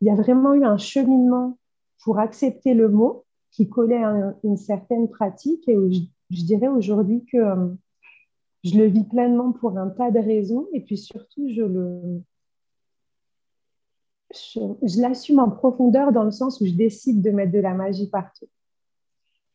[0.00, 1.58] il y a vraiment eu un cheminement
[2.04, 7.24] pour accepter le mot qui collait à une certaine pratique et où je, dirais aujourd'hui
[7.24, 7.38] que
[8.62, 12.22] je le vis pleinement pour un tas de raisons et puis surtout, je le,
[14.32, 18.08] je, l'assume en profondeur dans le sens où je décide de mettre de la magie
[18.08, 18.46] partout.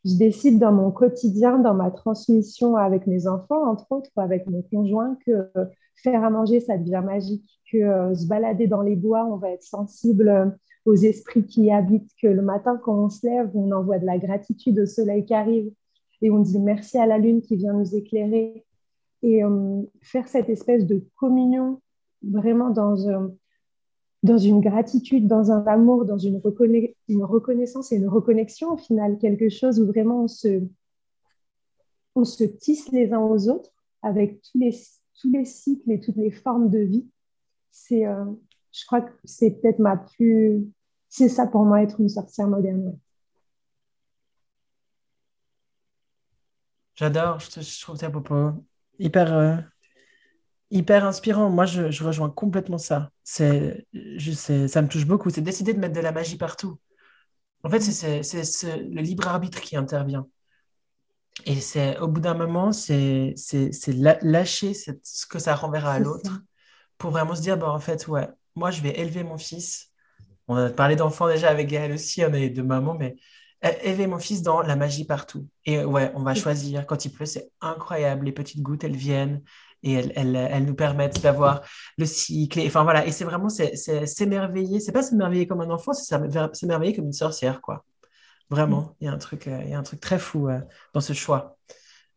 [0.03, 4.61] Je décide dans mon quotidien, dans ma transmission avec mes enfants, entre autres, avec mon
[4.61, 5.49] conjoint, que
[5.95, 9.49] faire à manger, ça devient magique, que euh, se balader dans les bois, on va
[9.49, 13.71] être sensible aux esprits qui y habitent, que le matin, quand on se lève, on
[13.71, 15.71] envoie de la gratitude au soleil qui arrive
[16.21, 18.65] et on dit merci à la lune qui vient nous éclairer.
[19.23, 21.81] Et euh, faire cette espèce de communion
[22.21, 23.31] vraiment dans, un
[24.25, 29.49] dans une gratitude, dans un amour, dans une, reconnaissance et une reconnexion au final, quelque
[29.49, 30.25] chose où vraiment
[32.15, 36.69] on se, tisse les uns aux autres avec tous les, cycles et toutes les formes
[36.69, 37.07] de vie.
[37.91, 38.25] Euh,
[38.71, 40.65] je crois que c'est peut-être ma plus...
[41.07, 42.97] C'est ça pour moi être une sorcière moderne.
[46.95, 48.51] J'adore, je, trouve tes propos
[48.97, 49.57] hyper, euh,
[50.71, 51.49] hyper inspirant.
[51.49, 53.11] Moi, je, rejoins complètement ça.
[53.23, 55.29] C'est, je sais, ça me touche beaucoup.
[55.29, 56.79] C'est décider de mettre de la magie partout.
[57.63, 58.21] En fait, c'est
[58.77, 60.27] le libre arbitre qui intervient.
[61.45, 63.35] Et c'est au bout d'un moment, c'est
[64.21, 66.41] lâcher ce que ça renverra à l'autre
[66.97, 69.91] pour vraiment se dire, bah, en fait, ouais, moi, je vais élever mon fils.
[70.47, 73.15] On a parlé d'enfants déjà avec Gaël aussi, on est de maman, mais
[73.83, 75.47] élever mon fils dans la magie partout.
[75.65, 76.85] Et ouais, on va choisir.
[76.85, 78.25] Quand il pleut, c'est incroyable.
[78.25, 79.41] Les petites gouttes, elles viennent
[79.85, 81.61] et elles, nous permettent d'avoir
[81.97, 82.59] le cycle.
[82.65, 84.79] enfin voilà, et c'est vraiment s'émerveiller.
[84.79, 86.17] C'est pas s'émerveiller comme un enfant, c'est
[86.53, 87.85] s'émerveiller comme une sorcière, quoi.
[88.49, 88.93] Vraiment, mm.
[88.99, 90.59] il y a un truc, euh, il y a un truc très fou euh,
[90.93, 91.57] dans ce choix.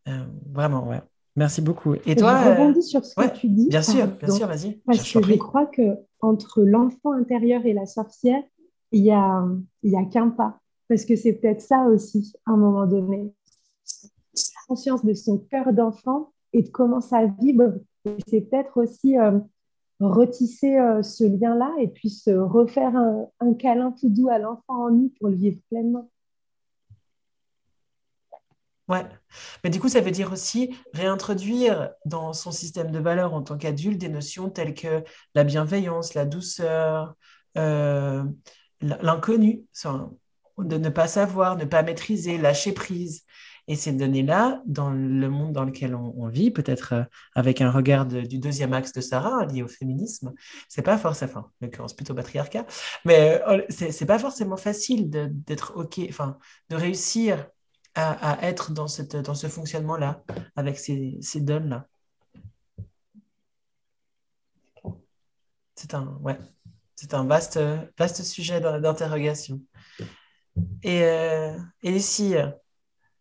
[0.09, 1.01] Euh, vraiment, ouais.
[1.37, 1.95] Merci beaucoup.
[2.07, 3.69] Et toi, je rebondis sur ce que tu dis.
[3.69, 4.81] Bien sûr, bien sûr, vas-y.
[4.87, 5.83] Parce que je crois que
[6.21, 8.43] entre l'enfant intérieur et la sorcière,
[8.91, 9.47] il y a,
[9.83, 10.59] il y a qu'un pas.
[10.89, 13.33] Parce que c'est peut-être ça aussi, à un moment donné.
[14.67, 17.75] Conscience de son cœur d'enfant et de comment ça vibre.
[18.27, 19.39] C'est peut-être aussi euh,
[20.01, 24.91] retisser euh, ce lien-là et puis se refaire un, câlin tout doux à l'enfant en
[24.91, 26.11] nous pour le vivre pleinement.
[28.89, 29.05] Ouais,
[29.63, 33.59] mais du coup, ça veut dire aussi réintroduire dans son système de valeurs en tant
[33.59, 37.15] qu'adulte des notions telles que la bienveillance, la douceur,
[37.59, 38.25] euh,
[38.81, 39.67] l'inconnu,
[40.57, 43.27] de ne pas savoir, ne pas maîtriser, lâcher prise.
[43.69, 47.05] Et ces données-là, dans le monde dans lequel on, vit, peut-être euh,
[47.35, 50.33] avec un regard du deuxième axe de Sarah lié au féminisme,
[50.69, 52.67] c'est pas forcément, enfin, en l'occurrence plutôt patriarcat,
[53.05, 56.39] mais euh, c'est pas forcément facile d'être OK, enfin,
[56.71, 57.47] de réussir
[57.95, 60.23] à, être dans, cette, dans ce fonctionnement-là,
[60.57, 61.89] avec ces, ces donnes-là.
[65.75, 66.39] C'est un, ouais,
[67.13, 67.59] un vaste,
[67.99, 69.61] vaste sujet d'interrogation.
[70.83, 71.59] Et, euh,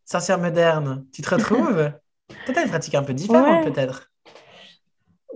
[0.07, 1.91] sorcière moderne, tu te retrouves?
[2.45, 4.11] Peut-être une pratique un peu différente, peut-être.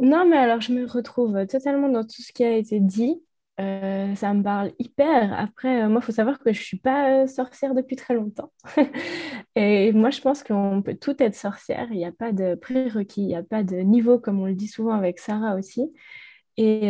[0.02, 3.22] Non, mais alors je me retrouve totalement dans tout ce qui a été dit.
[3.60, 5.34] Euh, ça me parle hyper.
[5.34, 8.14] Après, euh, moi, il faut savoir que je ne suis pas euh, sorcière depuis très
[8.14, 8.52] longtemps.
[9.56, 11.88] et moi, je pense qu'on peut tout être sorcière.
[11.92, 14.56] Il n'y a pas de prérequis, il n'y a pas de niveau, comme on le
[14.56, 15.94] dit souvent avec Sarah aussi.
[16.58, 16.90] Et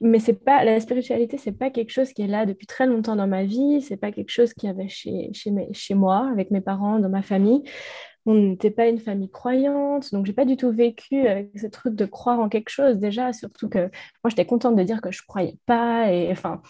[0.00, 3.16] mais c'est pas la spiritualité c'est pas quelque chose qui est là depuis très longtemps
[3.16, 3.80] dans ma vie.
[3.82, 7.22] C'est pas quelque chose qui avait chez, chez, chez moi avec mes parents dans ma
[7.22, 7.62] famille.
[8.26, 11.94] On n'était pas une famille croyante donc j'ai pas du tout vécu avec ce truc
[11.94, 12.98] de croire en quelque chose.
[12.98, 13.90] Déjà surtout que
[14.22, 16.62] moi j'étais contente de dire que je croyais pas et enfin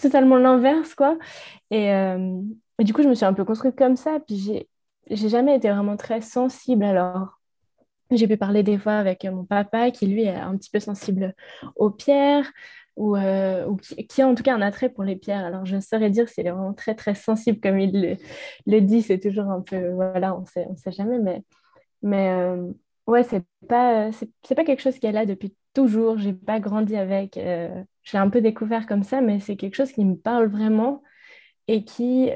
[0.00, 1.18] totalement l'inverse quoi.
[1.70, 2.40] Et, euh,
[2.78, 4.20] et, du coup je me suis un peu construite comme ça.
[4.26, 4.68] Puis j'ai
[5.10, 6.84] j'ai jamais été vraiment très sensible.
[6.84, 7.41] Alors
[8.16, 11.34] j'ai pu parler des fois avec mon papa qui, lui, est un petit peu sensible
[11.76, 12.50] aux pierres
[12.96, 13.74] ou, euh,
[14.08, 15.44] qui, a en tout cas un attrait pour les pierres.
[15.44, 18.18] Alors, je saurais dire s'il est vraiment très, très sensible comme il
[18.66, 19.02] le, dit.
[19.02, 21.18] C'est toujours un peu, voilà, on sait, ne sait jamais.
[21.18, 21.42] Mais,
[22.02, 22.72] mais euh,
[23.06, 26.18] ouais, c'est pas, c'est, pas quelque chose qui est là depuis toujours.
[26.18, 27.36] J'ai pas grandi avec.
[27.36, 30.46] Euh, je l'ai un peu découvert comme ça, mais c'est quelque chose qui me parle
[30.46, 31.02] vraiment
[31.68, 32.30] et qui,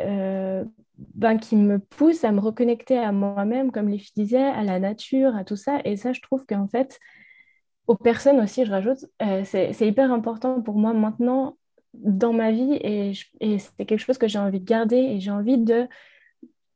[1.14, 4.78] ben, qui me pousse à me reconnecter à moi-même, comme les filles disaient, à la
[4.78, 5.80] nature, à tout ça.
[5.84, 6.98] Et ça, je trouve qu'en fait,
[7.86, 11.56] aux personnes aussi, je rajoute, euh, c'est hyper important pour moi maintenant
[11.94, 15.30] dans ma vie et, et c'est quelque chose que j'ai envie de garder et j'ai
[15.30, 15.88] envie de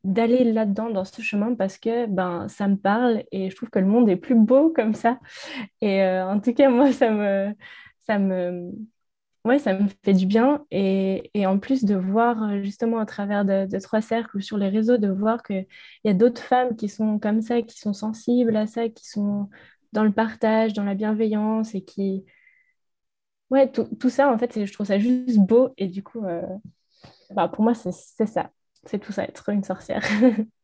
[0.03, 3.77] d'aller là-dedans dans ce chemin parce que ben ça me parle et je trouve que
[3.77, 5.19] le monde est plus beau comme ça
[5.81, 7.53] et euh, en tout cas moi ça me
[7.99, 8.71] ça me
[9.45, 10.65] ouais, ça me fait du bien.
[10.71, 14.57] Et, et, en plus de voir euh, justement à travers de, trois cercles ou sur
[14.57, 15.67] les réseaux, de voir qu'il
[16.03, 19.49] y a d'autres femmes qui sont comme ça, qui sont sensibles à ça, qui sont
[19.93, 22.25] dans le partage, dans la bienveillance et qui...
[23.49, 25.73] Ouais, tout, tout ça, en fait, je trouve ça juste beau.
[25.77, 26.41] Et du coup, euh,
[27.31, 28.51] bah, pour moi, c'est ça.
[28.85, 30.03] C'est tout ça, être une sorcière.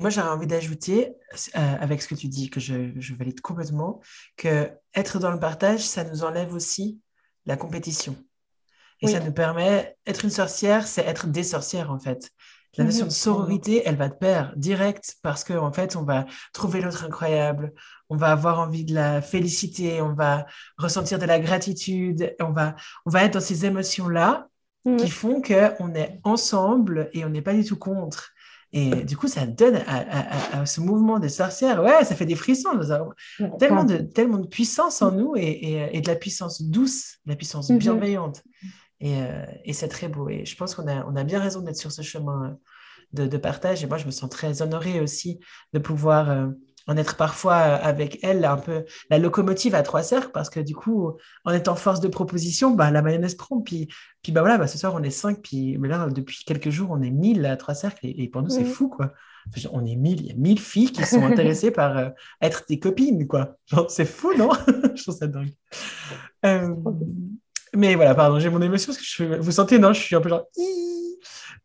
[0.00, 1.14] Moi, j'aurais envie d'ajouter,
[1.56, 4.00] euh, avec ce que tu dis, que je, je, valide complètement,
[4.36, 7.00] que être dans le partage, ça nous enlève aussi
[7.46, 8.16] la compétition.
[9.00, 12.30] Et ça nous permet, être une sorcière, c'est être des sorcières, en fait.
[12.76, 13.10] La notion de mhm.
[13.10, 17.72] sororité, elle va te perdre direct parce qu'en en fait, on va trouver l'autre incroyable,
[18.08, 22.74] on va avoir envie de la féliciter, on va ressentir de la gratitude, on va,
[23.06, 24.48] on va être dans ces émotions-là
[24.84, 24.96] mhm.
[24.96, 28.30] qui font qu'on est ensemble et on n'est pas du tout contre.
[28.76, 32.74] Et du coup, ça donne à, ce mouvement des sorcières, ouais, ça fait des frissons.
[32.74, 33.10] Nous avons
[33.60, 37.36] tellement de, tellement de puissance en nous et, et, de la puissance douce, de la
[37.36, 37.78] puissance mhm.
[37.78, 38.42] bienveillante.
[39.04, 40.28] Euh, et, c'est très beau.
[40.28, 42.58] Et je pense qu'on a, on a bien raison d'être sur ce chemin
[43.12, 43.84] de, de, partage.
[43.84, 45.38] Et moi, je me sens très honorée aussi
[45.72, 46.48] de pouvoir euh,
[46.86, 50.60] en être parfois euh, avec elle un peu la locomotive à trois cercles parce que
[50.60, 51.12] du coup,
[51.44, 53.60] en étant force de proposition, bah, la mayonnaise prend.
[53.60, 53.88] Puis,
[54.22, 55.40] puis bah, voilà, bah, ce soir, on est cinq.
[55.42, 58.06] Puis mais là, depuis quelques jours, on est mille à trois cercles.
[58.06, 59.12] Et, pour nous, c'est fou, quoi.
[59.72, 63.26] On est mille, il y a mille filles qui sont intéressées par être des copines,
[63.26, 63.56] quoi.
[63.88, 64.50] c'est fou, non?
[64.94, 65.52] Je trouve ça dingue.
[67.76, 70.20] Mais voilà, pardon, j'ai mon émotion parce que je, vous sentez, non, je suis un
[70.20, 70.46] peu genre.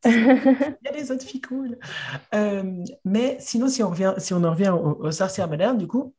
[0.06, 1.78] Il y a des autres filles cool.
[2.34, 6.14] Euh, mais sinon, si on, revient, si on en revient aux, sorcières modernes, du coup,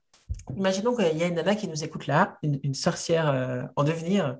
[0.56, 4.38] imaginons qu'il y a une nana qui nous écoute là, une, sorcière euh, en devenir,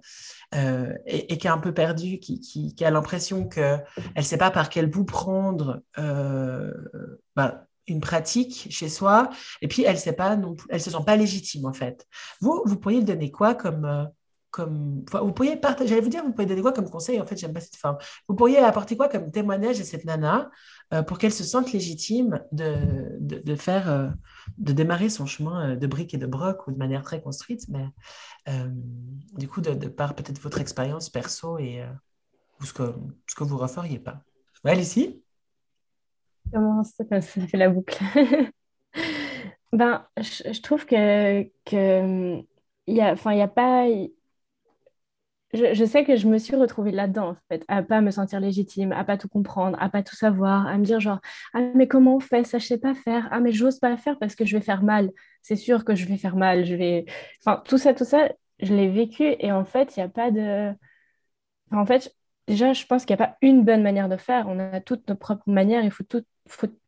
[0.55, 3.85] euh, et, qui est un peu perdue, qui, a l'impression qu'elle
[4.16, 9.31] ne sait pas par quel bout prendre bah, une pratique chez soi,
[9.62, 12.07] et puis elle ne se sent pas légitime en fait.
[12.40, 14.11] Vous, vous pourriez donner quoi comme
[14.50, 17.36] comme, vous pourriez partager, j'allais vous dire, vous pourriez donner quoi comme conseil, en fait,
[17.36, 17.98] j'aime pas cette forme.
[18.28, 20.50] Vous pourriez apporter quoi comme témoignage à cette nana
[20.92, 24.08] euh, pour qu'elle se sente légitime de, de, faire, euh,
[24.58, 27.66] de démarrer son chemin euh, de briques et de broc ou de manière très construite,
[27.68, 27.86] mais
[29.34, 31.84] du coup, de, par peut-être votre expérience perso et
[32.60, 32.94] ou ce que,
[33.28, 34.22] ce que vous referiez pas.
[34.64, 35.22] Ouais, ici
[36.52, 38.02] Comment ça, ça fait la boucle
[39.72, 42.42] Ben, je, trouve que, que
[42.86, 43.86] il y a, a pas,
[45.52, 48.92] je, sais que je me suis retrouvée là-dedans, en fait, à pas me sentir légitime,
[48.92, 51.20] à pas tout comprendre, à pas tout savoir, à me dire genre,
[51.54, 52.44] ah mais comment on fait?
[52.44, 54.82] Ça, je sais pas faire, ah mais j'ose pas faire parce que je vais faire
[54.82, 55.10] mal,
[55.42, 57.04] c'est sûr que je vais faire mal, je vais,
[57.40, 58.28] enfin tout ça, tout ça,
[58.60, 60.72] je l'ai vécu et en fait, il n'y a pas de,
[61.72, 62.14] en fait,
[62.46, 65.08] déjà, je pense qu'il n'y a pas une bonne manière de faire, on a toutes
[65.08, 66.04] nos propres manières, il faut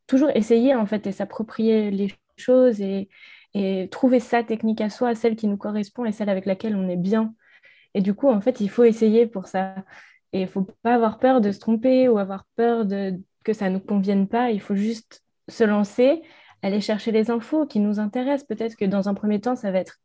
[0.06, 3.08] toujours essayer en fait et s'approprier les choses et,
[3.54, 6.88] et trouver sa technique à soi, celle qui nous correspond et celle avec laquelle on
[6.88, 7.34] est bien.
[7.94, 9.74] Et du coup, en fait, il faut essayer pour ça.
[10.32, 12.86] Et il ne faut pas avoir peur de se tromper ou avoir peur
[13.44, 14.50] que ça ne nous convienne pas.
[14.50, 16.22] Il faut juste se lancer,
[16.62, 18.46] aller chercher les infos qui nous intéressent.
[18.46, 20.00] Peut-être que dans un premier temps, ça va être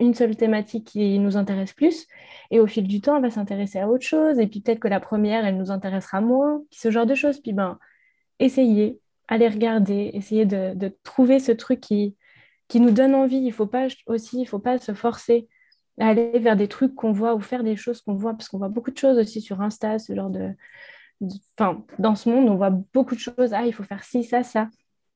[0.00, 2.06] une seule thématique qui nous intéresse plus.
[2.50, 4.38] Et au fil du temps, on va s'intéresser à autre chose.
[4.38, 6.62] Et puis peut-être que la première, elle nous intéressera moins.
[6.70, 7.40] ce genre de choses.
[7.40, 7.78] Puis ben,
[8.38, 12.16] essayer, aller regarder, essayer de, de trouver ce truc qui,
[12.68, 13.38] qui nous donne envie.
[13.38, 15.48] Il faut pas aussi, il faut pas se forcer
[15.98, 18.68] aller vers des trucs qu'on voit ou faire des choses qu'on voit, parce qu'on voit
[18.68, 20.50] beaucoup de choses aussi sur Insta, ce genre de...
[21.56, 23.52] Enfin, dans ce monde, on voit beaucoup de choses.
[23.52, 24.68] Ah, il faut faire ci, ça, ça.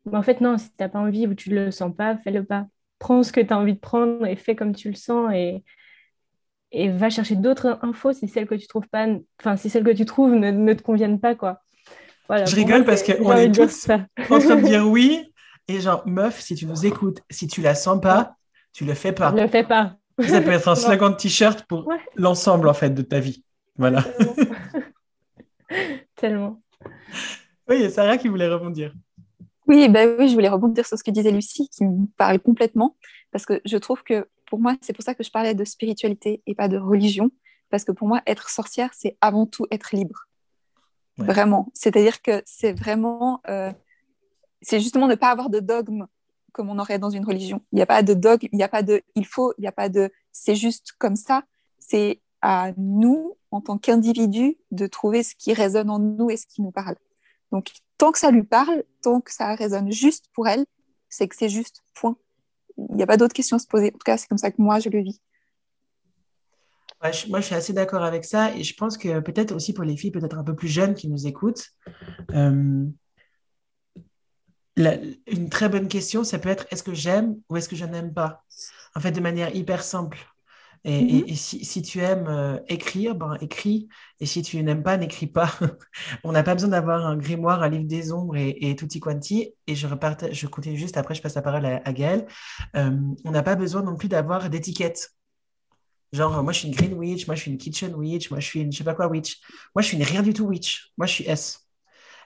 [0.05, 2.17] Mais en fait, non, si tu n'as pas envie ou tu ne le sens pas,
[2.19, 2.67] fais-le pas.
[2.99, 5.65] Prends ce que tu as envie de prendre et fais comme tu le sens et,
[6.71, 9.07] et va chercher d'autres infos si celles que tu trouves pas,
[9.41, 11.61] enfin, si celles que tu trouves ne, ne te conviennent pas, quoi.
[12.29, 15.33] Voilà, je rigole parce qu'on est tous en train de dire oui.
[15.69, 18.37] Et genre, meuf, si tu nous écoutes, si tu la sens pas,
[18.73, 19.33] tu le fais pas.
[19.33, 19.97] Le fais pas.
[20.19, 23.45] Ça peut être un slogan de t-shirt pour l'ensemble en fait de ta vie.
[23.77, 24.05] Voilà.
[26.17, 26.63] Tellement.
[27.69, 28.95] Oui, il y a Sarah qui voulait rebondir.
[29.67, 32.97] Oui, oui, je voulais rebondir sur ce que disait Lucie, qui me parle complètement,
[33.33, 36.41] parce que je trouve que pour moi, c'est pour ça que je parlais de spiritualité
[36.47, 37.31] et pas de religion,
[37.69, 40.27] parce que pour moi, être sorcière, c'est avant tout être libre.
[41.19, 41.71] Vraiment.
[41.75, 43.73] C'est-à-dire que c'est vraiment, euh,
[44.63, 46.07] c'est justement ne pas avoir de dogme
[46.57, 47.61] comme on aurait dans une religion.
[47.71, 49.67] Il n'y a pas de dogme, il n'y a pas de il faut, il n'y
[49.67, 51.43] a pas de c'est juste comme ça.
[51.79, 56.47] C'est à nous, en tant qu'individus, de trouver ce qui résonne en nous et ce
[56.47, 56.97] qui nous parle.
[57.53, 60.65] Donc, tant que ça lui parle, tant que ça résonne juste pour elle,
[61.11, 62.17] c'est que c'est juste, point.
[62.79, 63.89] Il n'y a pas d'autres questions à se poser.
[63.89, 65.21] En tout cas, c'est comme ça que moi, je le vis.
[67.29, 68.55] moi, je suis assez d'accord avec ça.
[68.57, 71.09] Et je pense que peut-être aussi pour les filles, peut-être un peu plus jeunes qui
[71.09, 71.69] nous écoutent,
[72.33, 72.87] euh,
[74.77, 78.13] une très bonne question, ça peut être est-ce que j'aime ou est-ce que je n'aime
[78.13, 78.45] pas?
[78.95, 80.19] En fait, de manière hyper simple.
[80.89, 81.35] Et, mhm.
[81.35, 83.89] si, tu aimes euh, écrire, ben écris.
[84.21, 85.53] Et si tu n'aimes pas, n'écris pas.
[86.25, 89.53] on n'a pas besoin d'avoir un grimoire, un livre des ombres et, et tutti quanti.
[89.67, 92.27] Et je reparte, je continue juste après, je passe la parole à, Gaëlle.
[92.77, 95.11] Euh, on n'a pas besoin non plus d'avoir d'étiquette.
[96.13, 98.47] Genre, moi, je suis une green witch, moi, je suis une kitchen witch, moi, je
[98.47, 99.41] suis une je sais pas quoi witch.
[99.75, 100.93] Moi, je suis une rien du tout witch.
[100.97, 101.67] Moi, je suis S.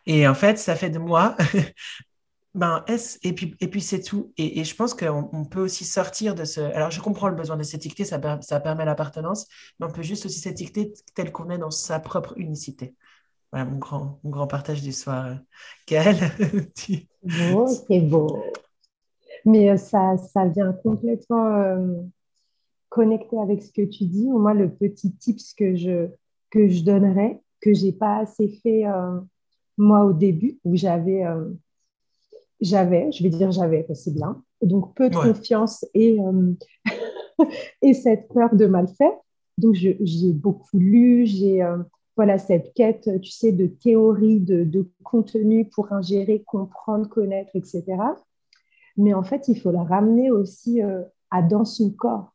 [0.04, 1.34] Et en fait, ça fait de moi
[2.54, 2.84] ben,
[3.22, 4.32] et puis, et puis c'est tout.
[4.36, 6.60] Et, et je pense qu'on on peut aussi sortir de ce.
[6.60, 9.46] Alors, je comprends le besoin de s'étiqueter, ça, ça permet l'appartenance,
[9.78, 12.94] mais on peut juste aussi s'étiqueter tel qu'on est dans sa propre unicité.
[13.52, 15.38] Voilà mon grand, mon grand partage du soir.
[15.88, 16.16] Gaël,
[16.76, 18.42] tu- Beau, c'est beau.
[19.44, 22.02] Mais euh, ça, ça vient complètement euh,
[22.88, 24.28] connecter avec ce que tu dis.
[24.28, 26.08] Moi, le petit tips que je,
[26.50, 29.20] que je donnerais, que j'ai pas assez fait euh,
[29.78, 31.46] moi au début, où j'avais, euh,
[32.60, 35.22] j'avais, je vais dire j'avais, parce que c'est bien, donc peu de Ouais.
[35.32, 36.52] confiance et, euh,
[37.82, 39.12] et cette peur de mal faire.
[39.58, 41.76] Donc, j'ai beaucoup lu, j'ai euh,
[42.16, 47.84] voilà, cette quête, tu sais, de théorie, de, de contenu pour ingérer, comprendre, connaître, etc.
[48.96, 52.34] Mais en fait, il faut la ramener aussi euh, à dans son corps.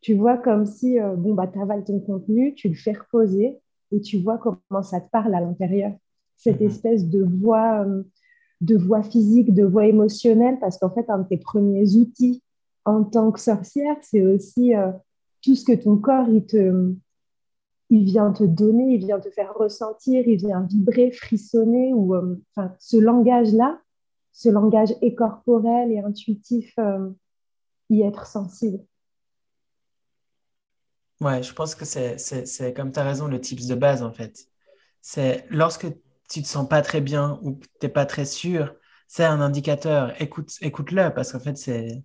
[0.00, 3.58] Tu vois, comme si, bon, bah, tu avales ton contenu, tu le fais reposer
[3.92, 5.92] et tu vois comment ça te parle à l'intérieur.
[6.36, 6.66] Cette Mhm.
[6.68, 7.84] espèce de voix,
[8.60, 12.42] de voix physique, de voix émotionnelle, parce qu'en fait, un de tes premiers outils
[12.84, 14.90] en tant que sorcière, c'est aussi euh,
[15.42, 16.92] tout ce que ton corps, il te,
[17.88, 22.36] il vient te donner, il vient te faire ressentir, il vient vibrer, frissonner, ou euh,
[22.78, 23.80] ce langage-là,
[24.32, 27.10] ce langage écorporel et intuitif, euh,
[27.88, 28.80] y être sensible.
[31.20, 34.46] Ouais, je pense que c'est comme tu as raison, le tips de base en fait.
[35.02, 35.86] C'est lorsque
[36.30, 38.74] tu te sens pas très bien ou que t'es pas très sûr,
[39.08, 40.20] c'est un indicateur.
[40.22, 42.04] Écoute, écoute-le parce qu'en fait, c'est,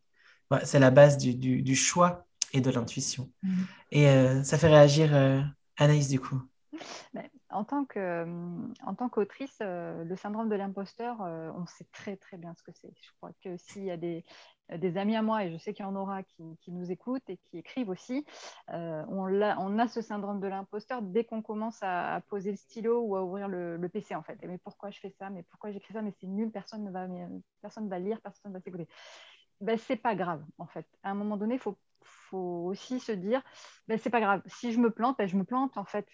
[0.52, 3.32] ouais, c'est la base du, du, du choix et de l'intuition.
[3.44, 3.68] Mhm.
[3.92, 5.42] Et euh, ça fait réagir euh,
[5.78, 6.42] Anaïs du coup.
[7.98, 8.26] Euh,
[8.84, 12.64] en tant qu'autrice, euh, le syndrome de l'imposteur, euh, on sait très très bien ce
[12.64, 12.94] que c'est.
[13.02, 14.24] Je crois que s'il y a des,
[14.98, 17.60] amis à moi, et je sais qu'il y en aura qui, nous écoutent et qui
[17.60, 18.26] écrivent aussi,
[18.68, 23.24] on, a ce syndrome de l'imposteur dès qu'on commence à, poser le stylo ou à
[23.24, 24.38] ouvrir le, PC en fait.
[24.44, 25.30] Mais pourquoi je fais ça?
[25.30, 26.02] Mais pourquoi j'écris ça?
[26.02, 27.08] Mais c'est nul, personne ne va,
[28.00, 28.88] lire, personne ne va s'écouter.
[29.62, 30.88] Ben, c'est pas grave en fait.
[31.04, 33.42] À un moment donné, il faut, faut aussi se dire,
[33.88, 34.42] ben, c'est pas grave.
[34.48, 36.08] Si je me plante, ben, je me plante en fait.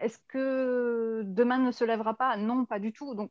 [0.00, 2.36] Est-ce que demain ne se lèvera pas?
[2.36, 3.14] Non, pas du tout.
[3.14, 3.30] Donc,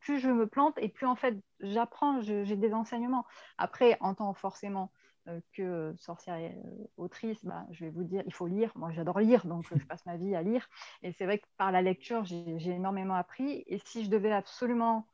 [0.00, 3.24] plus je me plante et plus en fait j'apprends, j'ai des enseignements.
[3.58, 4.92] Après, en tant forcément
[5.28, 8.70] euh, que sorcière et euh, autrice, bah, je vais vous dire, il faut lire.
[8.74, 10.68] Moi, j'adore lire, donc euh, je passe ma vie à lire.
[11.02, 13.64] Et c'est vrai que par la lecture, j'ai énormément appris.
[13.66, 15.06] Et si je devais absolument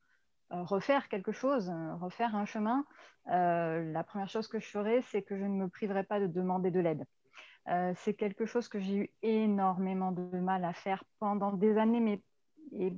[0.51, 2.85] refaire quelque chose, refaire un chemin,
[3.27, 6.73] la première chose que je ferais, c'est que je ne me priverais pas de demander
[6.73, 7.05] de l'aide.
[7.71, 12.01] Euh, c'est quelque chose que j'ai eu énormément de mal à faire pendant des années,
[12.01, 12.23] mais
[12.73, 12.93] et,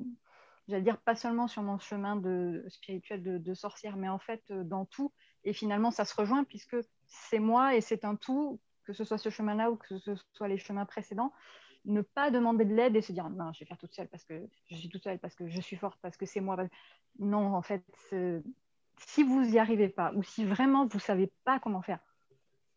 [0.67, 4.43] j'allais dire pas seulement sur mon chemin de, spirituel de, de sorcière, mais en fait
[4.51, 5.13] euh, dans tout.
[5.45, 9.19] Et finalement, ça se rejoint puisque c'est moi et c'est un tout, que ce soit
[9.19, 11.33] ce chemin-là ou que ce soit les chemins précédents.
[11.85, 14.25] Ne pas demander de l'aide et se dire non, je vais faire toute seule parce
[14.25, 16.57] que je suis toute seule, parce que je suis forte, parce que c'est moi.
[17.19, 17.85] Non, en fait,
[18.99, 21.99] si vous n'y arrivez pas ou si vraiment vous ne savez pas comment faire,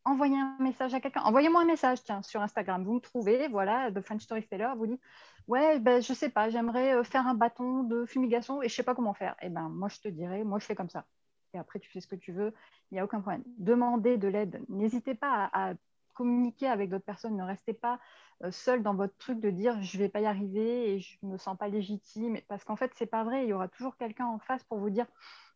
[0.06, 1.22] envoyez un message à quelqu'un.
[1.22, 2.84] Envoyez-moi un message, tiens, sur Instagram.
[2.84, 5.02] Vous me trouvez, voilà, The French Storyteller, vous dites,
[5.48, 8.96] ouais, ben, je sais pas, j'aimerais faire un bâton de fumigation et je sais pas
[8.96, 9.36] comment faire.
[9.42, 11.06] Eh ben, moi, je te dirais, moi, je fais comme ça.
[11.54, 12.54] Et après, tu fais ce que tu veux,
[12.92, 13.44] il n'y a aucun problème.
[13.58, 14.64] Demandez de l'aide.
[14.70, 15.74] N'hésitez pas à,
[16.14, 17.36] communiquer avec d'autres personnes.
[17.36, 18.00] Ne restez pas
[18.44, 21.38] euh, seul dans votre truc de dire, je vais pas y arriver et je me
[21.38, 22.40] sens pas légitime.
[22.48, 23.44] Parce qu'en fait, c'est pas vrai.
[23.44, 25.06] Il y aura toujours quelqu'un en face pour vous dire,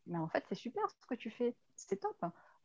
[0.06, 1.56] mais en fait, c'est super ce que tu fais.
[1.76, 2.18] C'est top.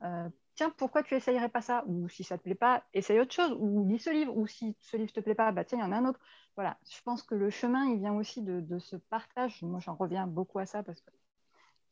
[0.03, 1.85] Euh, tiens, pourquoi tu essayerais pas ça?
[1.87, 4.77] Ou si ça te plaît pas, essaye autre chose, ou lis ce livre, ou si
[4.81, 6.21] ce livre te plaît pas, bah tiens, il y en a un autre.
[6.57, 9.62] Voilà, je pense que le chemin, il vient aussi de, de ce partage.
[9.62, 11.11] Moi, j'en reviens beaucoup à ça parce que,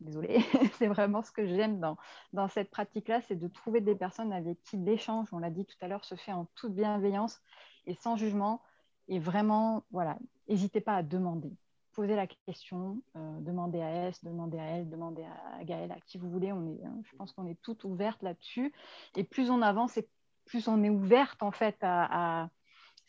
[0.00, 0.40] désolée,
[0.78, 1.96] c'est vraiment ce que j'aime dans,
[2.32, 5.76] dans cette pratique-là, c'est de trouver des personnes avec qui l'échange, on l'a dit tout
[5.80, 7.40] à l'heure, se fait en toute bienveillance
[7.86, 8.62] et sans jugement.
[9.08, 11.52] Et vraiment, voilà, n'hésitez pas à demander
[11.92, 16.18] poser la question, euh, demandez à S, demandez à elle, demandez à Gaëlle, à qui
[16.18, 16.52] vous voulez.
[16.52, 18.72] On est, je pense qu'on est toutes ouvertes là-dessus.
[19.16, 19.98] Et plus on avance,
[20.44, 22.42] plus on est ouverte en fait à.
[22.42, 22.48] à...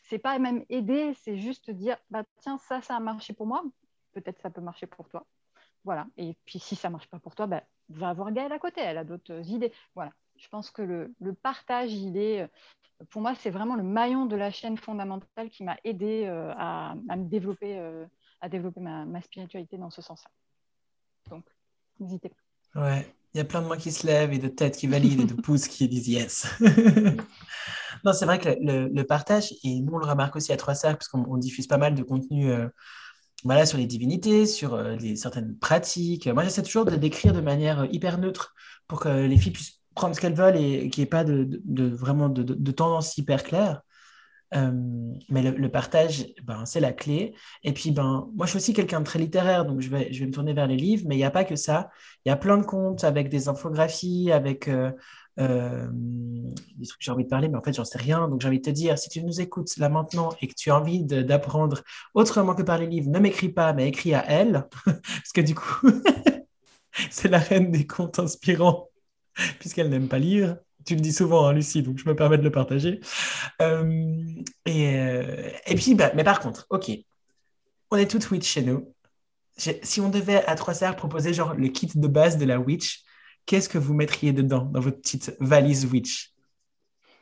[0.02, 3.64] C'est pas même aider, c'est juste dire bah, tiens, ça, ça a marché pour moi,
[4.12, 5.26] peut-être ça peut marcher pour toi.
[5.84, 6.06] Voilà.
[6.18, 8.98] Et puis si ça marche pas pour toi, bah, va voir Gaëlle à côté, elle
[8.98, 9.72] a d'autres idées.
[9.94, 10.12] Voilà.
[10.36, 12.50] Je pense que le, partage, il est
[13.10, 16.94] pour moi, c'est vraiment le maillon de la chaîne fondamentale qui m'a aidé euh, à,
[17.08, 18.06] à, me développer, euh,
[18.40, 20.30] à développer ma, ma, spiritualité dans ce sens-là.
[21.30, 21.44] Donc,
[22.00, 22.80] n'hésitez pas.
[22.80, 25.22] Ouais, il y a plein de mains qui se lèvent et de têtes qui valident
[25.22, 26.46] et de pouces qui disent yes.
[28.04, 30.74] non, c'est vrai que le, le, partage, et nous on le remarque aussi à Trois
[30.74, 32.68] Cercles, parce qu'on diffuse pas mal de contenu euh,
[33.44, 36.26] voilà, sur les divinités, sur euh, les, certaines pratiques.
[36.26, 38.54] Moi, j'essaie toujours de décrire de manière hyper neutre
[38.88, 41.60] pour que les filles puissent prendre ce qu'elles veulent et, qu'il n'y ait pas de,
[41.64, 43.82] de, vraiment de, de, tendance hyper claire.
[44.56, 44.70] Euh,
[45.28, 47.34] mais le, partage, ben, c'est la clé.
[47.64, 50.20] Et puis, ben, moi, je suis aussi quelqu'un de très littéraire, donc je vais, je
[50.20, 51.90] vais me tourner vers les livres, mais il n'y a pas que ça.
[52.24, 54.92] Il y a plein de comptes avec des infographies, avec euh,
[55.40, 58.28] euh, des trucs que j'ai envie de parler, mais en fait, j'en sais rien.
[58.28, 60.70] Donc, j'ai envie de te dire, si tu nous écoutes là maintenant et que tu
[60.70, 61.82] as envie d'apprendre
[62.14, 65.54] autrement que par les livres, ne m'écris pas, mais écris à elle, parce que du
[65.54, 65.90] coup,
[67.10, 68.90] c'est la reine des contes inspirants,
[69.58, 70.56] puisqu'elle n'aime pas lire.
[70.84, 73.00] Tu le dis souvent, hein, Lucie, donc je me permets de le partager.
[73.62, 74.24] Euh,
[74.66, 76.90] et, euh, et, puis, bah, mais par contre, ok,
[77.90, 78.92] on est toutes witch chez nous.
[79.56, 83.04] Si on devait à trois serres proposer genre le kit de base de la witch,
[83.46, 86.32] qu'est-ce que vous mettriez dedans dans votre petite valise witch?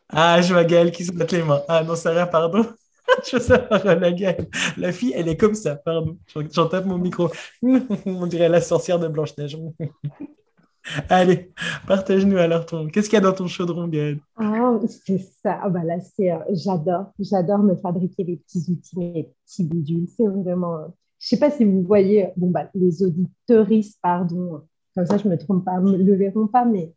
[0.09, 1.63] Ah, je vois Gaëlle qui se met les mains.
[1.69, 2.67] Ah non, Sarah, pardon.
[3.31, 3.39] je
[3.69, 4.49] pas, la Gaëlle.
[4.77, 6.19] La fille, elle est comme ça, pardon.
[6.53, 7.31] J'en tape mon micro.
[7.63, 9.59] on dirait la sorcière de Blanche-Neige.
[11.09, 11.53] Allez,
[11.87, 12.89] partage-nous alors ton.
[12.89, 14.21] Qu'est-ce qu'il y a dans ton chaudron, Gaëlle?
[14.37, 15.61] Ah, c'est ça.
[15.63, 16.33] Ah, bah là, c'est.
[16.33, 17.13] Euh, j'adore.
[17.19, 20.09] J'adore me fabriquer des petits outils, mes petits bidules.
[20.17, 20.77] C'est vraiment.
[20.79, 20.87] Euh,
[21.19, 22.31] je sais pas si vous voyez.
[22.37, 24.63] Bon, bah, les auditeuristes, pardon.
[24.95, 26.93] Comme ça, je me trompe pas, ne le verront pas, mais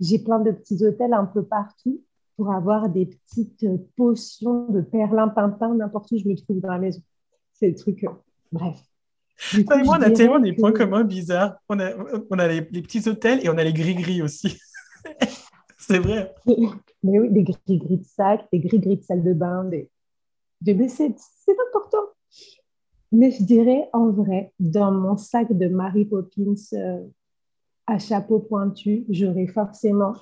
[0.00, 2.02] j'ai plein de petits hôtels un peu partout
[2.36, 3.66] pour avoir des petites
[3.96, 7.02] potions de perlimpinpin n'importe où je me trouve dans la maison.
[7.52, 8.04] C'est le truc.
[8.04, 8.10] Euh,
[8.50, 8.80] bref,
[9.84, 11.56] moi, on a tellement des points communs bizarres.
[11.68, 11.92] On a,
[12.30, 14.58] on a les, petits hôtels et on a les gris-gris aussi.
[15.78, 16.32] c'est vrai.
[17.02, 19.90] Mais oui, des gris-gris de sac, des gris-gris de salle de bain, des...
[20.60, 20.88] des...
[20.88, 21.14] c'est
[21.68, 22.04] important.
[23.12, 27.00] Mais je dirais, en vrai, dans mon sac de Mary Poppins euh,
[27.86, 30.14] à chapeau pointu, j'aurais forcément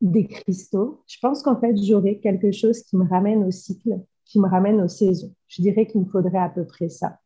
[0.00, 1.02] des cristaux.
[1.06, 4.80] Je pense qu'en fait, j'aurais quelque chose qui me ramène au cycle, qui me ramène
[4.80, 5.34] aux saisons.
[5.48, 7.18] Je dirais qu'il me faudrait à peu près ça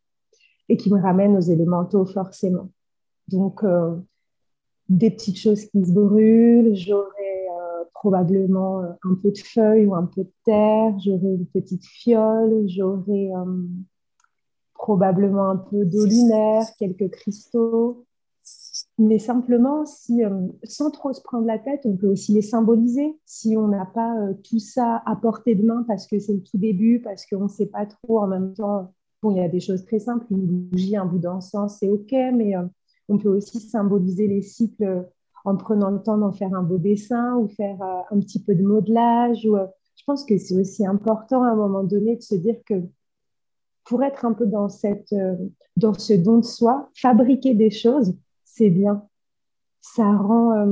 [0.68, 2.68] et qui me ramène aux élémentaux forcément.
[3.28, 3.96] Donc, euh,
[4.88, 9.94] des petites choses qui se brûlent, j'aurai euh, probablement euh, un peu de feuilles ou
[9.94, 13.30] un peu de terre, j'aurai une petite fiole, j'aurai
[14.74, 18.04] probablement un peu d'eau lunaire, quelques cristaux.
[18.98, 20.22] Mais simplement, si,
[20.64, 23.16] sans trop se prendre la tête, on peut aussi les symboliser.
[23.24, 24.12] Si on n'a pas
[24.48, 27.48] tout ça à portée de main parce que c'est le tout début, parce qu'on ne
[27.48, 28.92] sait pas trop en même temps
[29.22, 32.10] Bon, il y a des choses très simples, une bougie, un bout d'encens, c'est OK,
[32.10, 32.62] mais euh,
[33.08, 35.02] on peut aussi symboliser les cycles euh,
[35.44, 38.56] en prenant le temps d'en faire un beau dessin ou faire euh, un petit peu
[38.56, 39.46] de modelage.
[39.46, 39.56] Ou,
[39.94, 42.74] je pense que c'est aussi important à un moment donné de se dire que
[43.84, 45.14] pour être un peu dans, cette,
[45.76, 49.06] dans ce don de soi, fabriquer des choses, c'est bien.
[49.80, 50.66] Ça rend...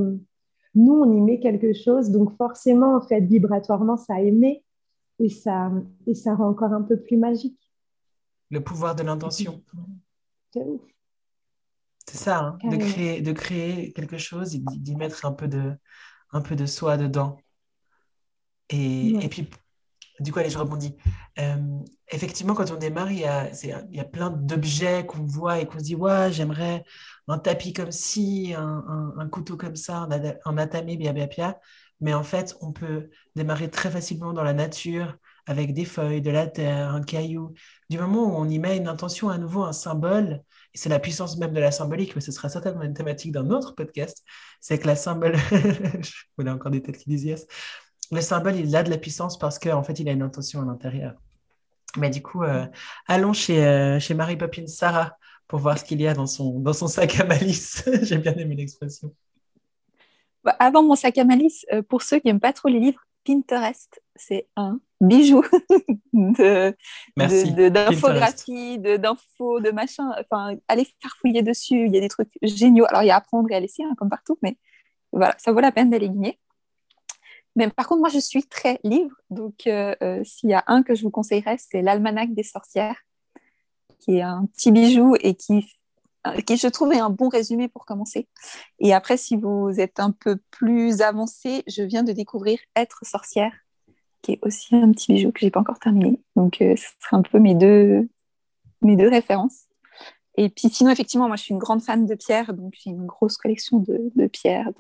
[0.75, 4.65] nous, on y met quelque chose, donc forcément, en fait, vibratoirement, ça émet
[5.19, 5.71] et ça,
[6.07, 7.60] et ça rend encore un peu plus magique
[8.51, 9.63] le pouvoir de l'intention.
[12.07, 15.75] C'est ça, hein, de, créer, de créer quelque chose et d'y mettre un peu de,
[16.33, 17.39] un peu de soi dedans.
[18.69, 19.49] Et, et puis,
[20.21, 20.97] du coup, allez, je rebondis.
[21.39, 21.57] Euh,
[22.09, 25.67] effectivement, quand on démarre, il y a, il y a plein d'objets qu'on voit et
[25.67, 26.85] qu'on se dit, ouais, j'aimerais
[27.27, 30.09] un tapis comme ci, un, un, couteau comme ça,
[30.45, 31.57] un, atamé, bien, bien, bien.
[32.01, 35.17] Mais en fait, on peut démarrer très facilement dans la nature,
[35.51, 37.53] avec des feuilles, de la terre, un caillou.
[37.91, 41.01] Du moment où on y met une intention, à nouveau un symbole, et c'est la
[41.01, 44.25] puissance même de la symbolique, mais ce sera certainement une thématique d'un autre podcast,
[44.61, 45.35] c'est que la symbole,
[46.39, 47.47] on a encore des têtes qui disent yes,
[48.13, 50.63] le symbole, il a de la puissance parce qu'en en fait, il a une intention
[50.63, 51.15] à l'intérieur.
[51.97, 52.65] Mais du coup, euh,
[53.09, 55.17] allons chez, euh, chez Marie Poppins Sarah
[55.49, 57.83] pour voir ce qu'il y a dans son, dans son sac à malice.
[58.03, 59.13] J'ai bien aimé l'expression.
[60.45, 63.05] Bah, avant mon sac à malice, euh, pour ceux qui n'aiment pas trop les livres,
[63.25, 65.43] Pinterest, c'est un bijou
[66.13, 70.11] de, d'infographie, de, d'infos, de machin.
[70.21, 72.87] Enfin, allez faire fouiller dessus, il y a des trucs géniaux.
[72.89, 74.57] Alors, il y a à apprendre et à laisser, hein, comme partout, mais
[75.13, 76.39] voilà, ça vaut la peine d'aller guigner.
[77.57, 79.17] Mais par contre, moi, je suis très livre.
[79.31, 82.97] Donc, euh, euh, s'il y a un que je vous conseillerais, c'est l'Almanach des sorcières,
[83.99, 85.67] qui est un petit bijou et qui,
[86.47, 88.29] qui, je trouve, est un bon résumé pour commencer.
[88.79, 93.53] Et après, si vous êtes un peu plus avancé, je viens de découvrir Être sorcière
[94.23, 96.21] qui est aussi un petit bijou que j'ai pas encore terminé.
[96.37, 98.09] Donc, euh, ce serait un peu mes deux,
[98.83, 99.67] mes deux références.
[100.37, 103.07] Et puis, sinon, effectivement, moi, je suis une grande fan de pierres, donc j'ai une
[103.07, 104.71] grosse collection de, pierres.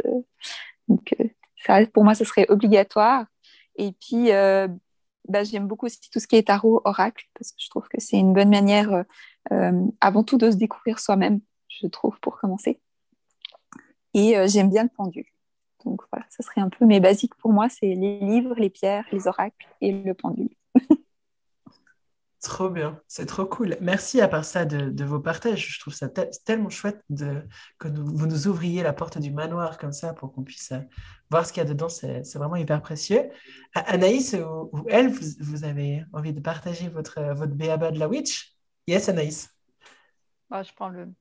[0.88, 3.26] Donc, euh, pour moi, ce serait obligatoire.
[3.76, 4.68] Et puis, euh,
[5.28, 8.00] bah, j'aime beaucoup aussi tout ce qui est tarot, oracle, parce que je trouve que
[8.00, 9.04] c'est une bonne manière,
[10.00, 12.80] avant tout, de se découvrir soi-même, je trouve, pour commencer.
[14.14, 15.26] Et j'aime bien le pendule.
[15.84, 19.04] Donc voilà, ce serait un peu mes basiques pour moi, c'est les livres, les pierres,
[19.12, 20.50] les oracles et le pendule.
[22.42, 23.76] Trop bien, c'est trop cool.
[23.82, 25.74] Merci à part ça de, vos partages.
[25.74, 27.46] Je trouve ça tellement chouette de,
[27.78, 30.78] que vous nous ouvriez la porte du manoir comme ça pour qu'on puisse euh,
[31.30, 31.90] voir ce qu'il y a dedans.
[31.90, 33.28] C'est vraiment hyper précieux.
[33.74, 34.34] Anaïs
[34.72, 38.56] ou, elle, vous, avez envie de partager votre, votre béaba de la witch?
[38.86, 39.50] Yes, Anaïs.
[40.48, 41.12] Bah, je prends le,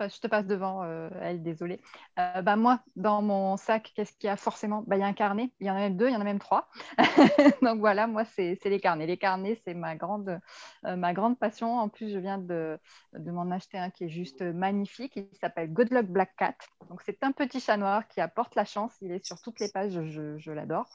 [0.00, 1.80] je, te passe devant, euh, elle, désolée.
[2.18, 4.84] Euh, bah, moi, dans mon sac, qu'est-ce qu'il y a forcément?
[4.86, 6.20] Bah, Il y a un carnet, il y en a même deux, il y en
[6.20, 6.68] a même trois.
[7.62, 9.06] Donc voilà, moi, c'est les carnets.
[9.06, 10.40] Les carnets, c'est ma, grande,
[10.86, 11.78] euh, ma grande passion.
[11.78, 12.78] En plus, je viens de,
[13.14, 15.16] m'en acheter un qui est juste magnifique.
[15.16, 16.56] Il s'appelle Good Luck Black Cat.
[16.88, 18.92] Donc c'est un petit chat noir qui apporte la chance.
[19.00, 20.88] Il est sur toutes les pages, je l'adore.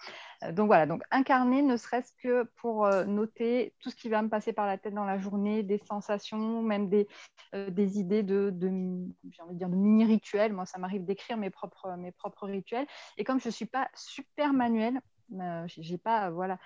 [0.52, 4.30] Donc voilà, donc un carnet, ne serait-ce que pour noter tout ce qui va me
[4.30, 7.08] passer par la tête dans la journée, des sensations, même des,
[7.54, 8.54] des idées de,
[9.32, 10.54] j'ai envie de dire, de mini-rituels.
[10.54, 12.88] Moi, ça m'arrive d'écrire mes propres, mes propres rituels.
[13.18, 15.02] Et comme je ne suis pas super manuelle,
[15.34, 16.58] euh, j'ai pas, voilà,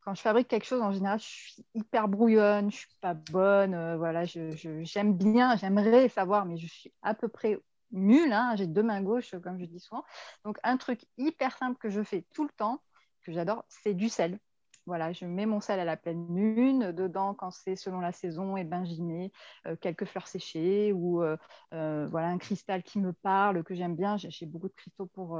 [0.00, 3.74] quand je fabrique quelque chose, en général, je suis hyper brouillonne, je suis pas bonne.
[3.74, 7.58] Euh, voilà, j'aime bien, j'aimerais savoir, mais je suis à peu près
[7.90, 8.32] nulle.
[8.32, 8.54] Hein.
[8.56, 10.04] j'ai deux mains gauches, comme je dis souvent.
[10.44, 12.80] Donc, un truc hyper simple que je fais tout le temps,
[13.22, 14.38] que j'adore, c'est du sel.
[14.88, 16.92] Voilà, je mets mon sel à la pleine lune.
[16.92, 19.30] Dedans, quand c'est selon la saison, et eh ben, j'y mets
[19.66, 21.36] euh, quelques fleurs séchées ou euh,
[21.74, 24.16] euh, voilà, un cristal qui me parle, que j'aime bien.
[24.16, 25.38] J'ai beaucoup de cristaux pour,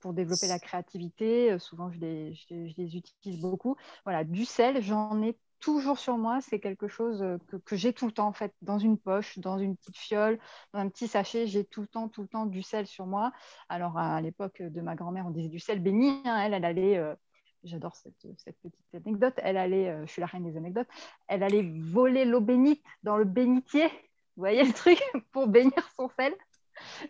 [0.00, 1.56] pour développer la créativité.
[1.60, 3.76] souvent, je les, je, les, utilise beaucoup.
[4.04, 6.40] Voilà, du sel, j'en ai toujours sur moi.
[6.42, 9.58] C'est quelque chose que, que j'ai tout le temps, en fait, dans une poche, dans
[9.58, 10.38] une petite fiole,
[10.74, 11.46] dans un petit sachet.
[11.46, 13.32] J'ai tout le temps, tout le temps du sel sur moi.
[13.70, 16.20] Alors, à, l'époque de ma grand-mère, on disait du sel béni.
[16.26, 16.42] Hein.
[16.44, 17.14] elle, elle allait
[17.64, 18.14] j'adore cette,
[18.62, 20.88] petite anecdote, elle allait, euh, je suis la reine des anecdotes,
[21.28, 23.86] elle allait voler l'eau bénite dans le bénitier,
[24.36, 25.00] vous voyez le truc,
[25.32, 26.34] pour bénir son sel.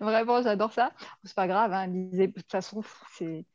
[0.01, 0.93] Vraiment, j'adore ça.
[1.25, 2.83] C'est pas grave, hein, de toute façon,
[3.13, 3.47] c'est,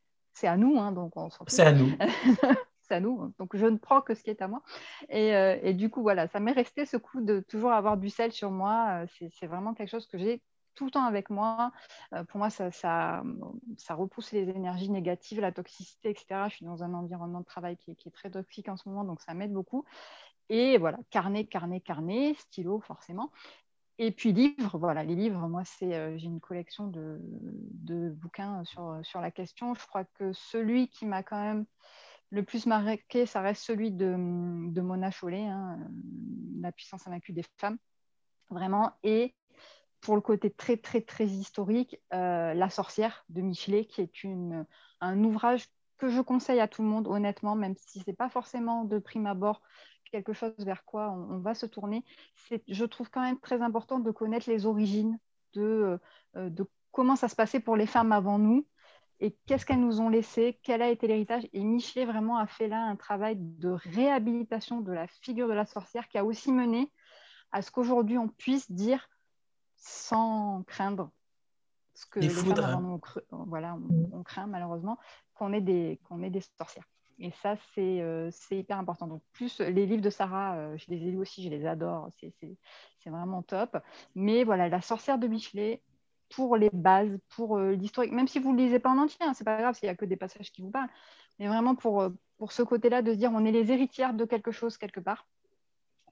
[0.42, 1.92] à nous, hein, donc on C'est à nous.
[2.92, 4.62] à nous, donc je ne prends que ce qui est à moi.
[5.08, 8.10] Et, euh, et du coup, voilà, ça m'est resté ce coup de toujours avoir du
[8.10, 9.04] sel sur moi.
[9.04, 10.42] Euh, c'est vraiment quelque chose que j'ai
[10.74, 11.72] tout le temps avec moi.
[12.14, 13.22] Euh, pour moi, ça,
[13.90, 16.48] repousse les énergies négatives, la toxicité, etc.
[16.48, 19.20] Je suis dans un environnement de travail qui est, très toxique en ce moment, donc
[19.20, 19.84] ça m'aide beaucoup.
[20.48, 23.30] Et voilà, carnet, carnet, carnet, stylo forcément.
[23.98, 27.18] Et puis livres, voilà, les livres, moi, c'est, j'ai une collection de,
[28.14, 29.74] bouquins sur la question.
[29.74, 31.66] Je crois que celui qui m'a quand même
[32.30, 35.78] le plus marqué, ça reste celui de, Mona Chollet, hein,
[36.60, 37.78] La puissance invaincue des femmes,
[38.50, 38.92] vraiment.
[39.02, 39.34] Et
[40.00, 44.12] pour le côté très, très, très historique, euh, La sorcière de Michelet, qui est
[45.00, 45.66] un ouvrage
[45.96, 48.98] que je conseille à tout le monde, honnêtement, même si ce n'est pas forcément de
[48.98, 49.62] prime abord
[50.10, 52.04] quelque chose vers quoi on, va se tourner.
[52.66, 55.18] Je trouve quand même très important de connaître les origines
[55.54, 55.98] de,
[56.36, 58.66] euh, de comment ça se passait pour les femmes avant nous
[59.20, 61.48] et qu'est-ce qu'elles nous ont laissé, quel a été l'héritage?
[61.52, 65.66] Et Michelet vraiment a fait là un travail de réhabilitation de la figure de la
[65.66, 66.92] sorcière qui a aussi mené
[67.50, 69.08] à ce qu'aujourd'hui on puisse dire
[69.76, 71.10] sans craindre
[71.94, 73.00] ce que les, femmes avant
[73.46, 73.76] voilà,
[74.12, 74.98] on, craint malheureusement
[75.34, 76.86] qu'on ait, des, qu'on ait des sorcières.
[77.18, 79.08] Et ça, c'est, euh, c'est hyper important.
[79.08, 82.08] Donc, plus les livres de Sarah, euh, je les ai lus aussi, je les adore,
[82.20, 82.56] c'est, c'est,
[83.00, 83.76] c'est vraiment top.
[84.14, 85.82] Mais voilà, La sorcière de Michelet,
[86.30, 89.24] pour les bases, pour euh, l'historique, même si vous ne le lisez pas en entier,
[89.24, 90.90] hein, c'est pas grave s'il n'y a que des passages qui vous parlent,
[91.38, 92.04] mais vraiment pour,
[92.36, 95.26] pour ce côté-là de se dire on est les héritières de quelque chose quelque part.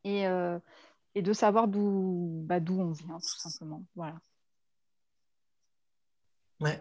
[0.04, 0.24] Et,
[1.16, 3.82] et de savoir d'où bah, d'où on vient, tout simplement.
[3.96, 4.14] Voilà.
[6.60, 6.78] Ouais.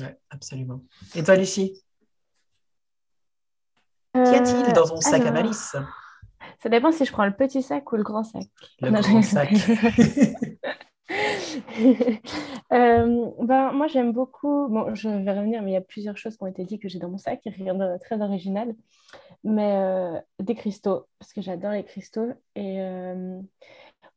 [0.00, 0.82] Ouais, absolument.
[1.14, 1.82] Et toi, Lucie?
[4.16, 5.76] Euh, Qu'y a-t-il dans ton sac à malice?
[6.60, 8.44] Ça dépend si je prends le petit sac ou le grand sac.
[8.80, 9.52] Le grand sac.
[12.72, 14.66] Euh, ben, moi, j'aime beaucoup.
[14.68, 16.88] Bon, je vais revenir, mais il y a plusieurs choses qui ont été dites que
[16.88, 18.74] j'ai dans mon sac, rien de très original.
[19.44, 22.30] Mais euh, des cristaux, parce que j'adore les cristaux.
[22.54, 23.38] Et euh,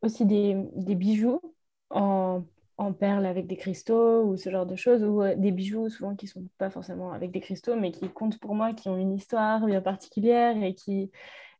[0.01, 1.41] aussi des, des bijoux
[1.89, 2.43] en,
[2.77, 5.03] en, perles avec des cristaux ou ce genre de choses.
[5.03, 8.39] Ou des bijoux, souvent, qui ne sont pas forcément avec des cristaux, mais qui comptent
[8.39, 11.11] pour moi, qui ont une histoire bien particulière et qui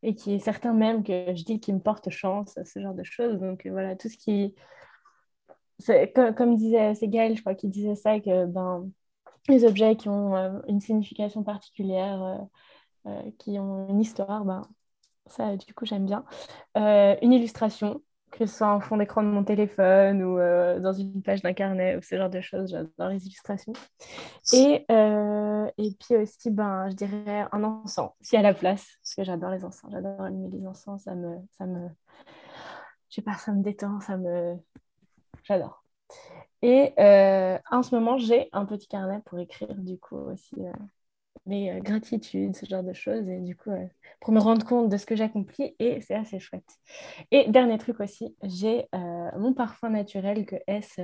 [0.02, 3.38] et qui certains même que je dis qui me portent chance, ce genre de choses.
[3.40, 4.54] Donc voilà, tout ce qui
[6.14, 8.90] comme, disait c'est je crois qu'il disait ça, que ben,
[9.48, 14.62] les objets qui ont euh, une signification particulière, euh, euh, qui ont une histoire, ben,
[15.26, 16.24] ça, du coup, j'aime bien.
[16.76, 20.38] une illustration, que ce soit en fond d'écran de mon téléphone ou
[20.80, 23.72] dans une page d'un carnet ou ce genre de choses, j'adore les illustrations.
[24.52, 29.24] Et, et puis aussi, ben, je dirais un encens, si à la place, parce que
[29.24, 31.88] j'adore les encens, j'adore allumer les encens, ça me, ça me,
[33.08, 34.56] je sais pas, ça me détend, ça me,
[35.46, 35.84] J'adore.
[36.62, 40.72] Et euh, en ce moment, j'ai un petit carnet pour écrire, du coup, aussi, euh,
[41.46, 43.28] mais gratitude, ce genre de choses.
[43.28, 43.70] Et du coup,
[44.20, 46.68] pour me rendre compte de ce que j'accomplis, et c'est assez chouette.
[47.32, 48.86] Et dernier truc aussi, j'ai
[49.38, 51.00] mon parfum naturel que S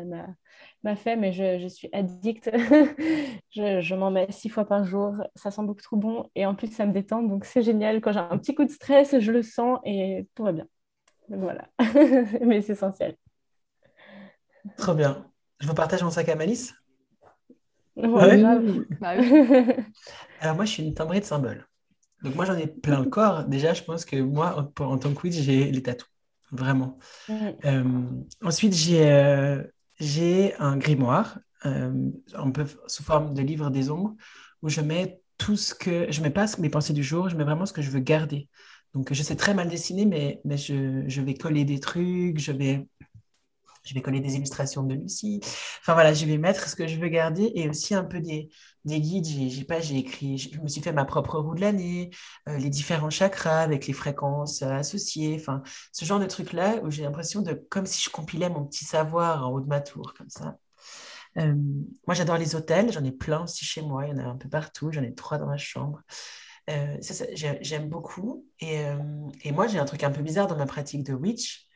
[0.84, 2.50] m'a fait, mais je, je suis addict.
[3.50, 6.54] je, je m'en mets six fois par jour, ça sent beaucoup trop bon, et en
[6.54, 8.00] plus, ça me détend, donc c'est génial.
[8.00, 10.66] Quand j'ai un petit coup de stress, je le sens et tout va bien.
[11.28, 11.68] Voilà,
[12.42, 13.16] mais c'est essentiel.
[14.76, 15.26] Trop bien.
[15.60, 16.74] Je vous partage mon sac à malice
[17.96, 18.42] Ouais.
[19.00, 19.14] Bah
[20.40, 21.66] Alors moi, je suis une timbrée de symboles.
[22.22, 23.44] Donc moi, j'en ai plein le corps.
[23.44, 26.08] Déjà, je pense que moi, en, en tant que witch, j'ai les tatous.
[26.52, 26.98] Vraiment.
[27.64, 28.02] Euh,
[28.42, 29.62] ensuite, j'ai euh,
[29.98, 34.14] j'ai un grimoire, euh, un peu sous forme de livre des ombres,
[34.62, 36.10] où je mets tout ce que...
[36.10, 38.48] Je mets pas mes pensées du jour, je mets vraiment ce que je veux garder.
[38.94, 42.52] Donc, je sais très mal dessiner, mais, mais je, je vais coller des trucs, je
[42.52, 42.86] vais
[43.84, 45.40] je vais coller des illustrations de Lucie.
[45.80, 48.50] Enfin voilà, je vais mettre ce que je veux garder et aussi un peu des,
[48.84, 49.26] des guides.
[49.26, 52.10] J'ai pas, j'ai écrit, je me suis fait ma propre roue de l'année,
[52.48, 55.36] euh, les différents chakras avec les fréquences euh, associées.
[55.40, 55.62] Enfin,
[55.92, 58.84] ce genre de trucs là où j'ai l'impression de comme si je compilais mon petit
[58.84, 60.56] savoir en haut de ma tour comme ça.
[61.38, 61.54] Euh,
[62.06, 62.92] moi, j'adore les hôtels.
[62.92, 64.06] J'en ai plein aussi chez moi.
[64.06, 64.92] Il y en a un peu partout.
[64.92, 66.02] J'en ai trois dans ma chambre.
[66.68, 68.46] j'aime beaucoup.
[68.60, 68.82] Et,
[69.42, 71.66] et moi, j'ai un truc un peu bizarre dans ma pratique de witch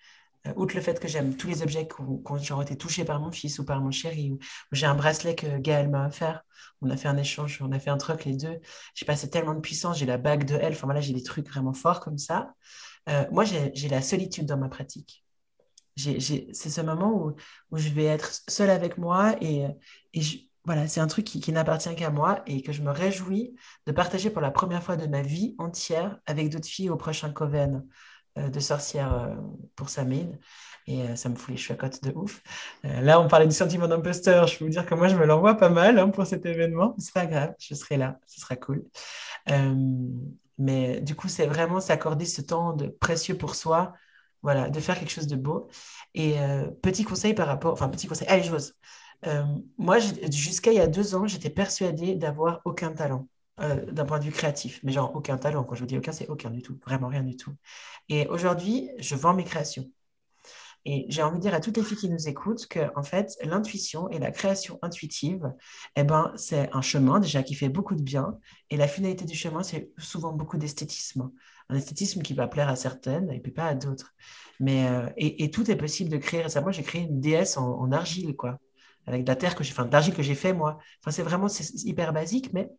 [0.57, 3.59] outre le fait que j'aime tous les objets qui ont, été touchés par mon fils
[3.59, 4.39] ou par mon chéri,
[4.73, 6.43] j'ai un bracelet que Gaël m'a offert,
[6.83, 8.59] on a fait un échange, on a fait un truc les deux,
[8.95, 11.49] j'ai passé tellement de puissance, j'ai la bague de elle, enfin voilà, j'ai des trucs
[11.49, 12.55] vraiment forts comme ça.
[13.09, 15.25] Euh, moi, j'ai la solitude dans ma pratique.
[15.97, 17.35] C'est ce moment
[17.71, 19.67] où, je vais être seule avec moi et,
[20.13, 20.21] et
[20.67, 23.55] voilà, c'est un truc qui, qui n'appartient qu'à moi et que je me réjouis
[23.87, 27.33] de partager pour la première fois de ma vie entière avec d'autres filles au prochain
[27.33, 27.87] Coven.
[28.39, 29.35] Euh, de sorcière euh,
[29.77, 30.39] pour sa mine.
[30.87, 32.43] Et euh, ça me fout les chouacottes de ouf.
[32.85, 34.47] là, on parlait du sentiment d'imposteur.
[34.47, 36.95] Je peux vous dire que moi, je me l'envoie pas mal hein, pour cet événement.
[36.99, 38.19] C'est pas grave, je serai là.
[38.27, 38.85] Ce sera cool.
[40.59, 43.95] mais du coup, c'est vraiment s'accorder ce temps de précieux pour soi.
[44.43, 45.69] Voilà, de faire quelque chose de beau.
[46.15, 46.37] Et
[46.83, 48.75] petit conseil par rapport, enfin petit conseil, allez, j'ose.
[49.79, 49.99] moi,
[50.31, 53.27] jusqu'à il y a deux ans, j'étais persuadée d'avoir aucun talent.
[53.61, 55.65] Euh, d'un point de vue créatif, mais genre aucun talent.
[55.65, 57.55] Quand je vous dis aucun, c'est aucun du tout, vraiment rien du tout.
[58.11, 59.91] Et aujourd'hui, je vends mes créations.
[60.85, 63.37] Et j'ai envie de dire à toutes les filles qui nous écoutent que, en fait,
[63.43, 65.53] l'intuition et la création intuitive,
[65.97, 68.39] eh ben, c'est un chemin déjà qui fait beaucoup de bien.
[68.69, 71.33] Et la finalité du chemin, c'est souvent beaucoup d'esthétisme.
[71.71, 74.15] Un esthétisme qui va plaire à certaines et puis pas à d'autres.
[74.61, 76.43] Mais, euh, et, tout est possible de créer.
[76.43, 78.59] Récemment, j'ai créé une déesse en, argile, quoi.
[79.07, 80.79] Avec de la terre que j'ai, enfin, d'argile que j'ai fait, moi.
[81.01, 81.49] Enfin, c'est vraiment,
[81.85, 82.71] hyper basique, mais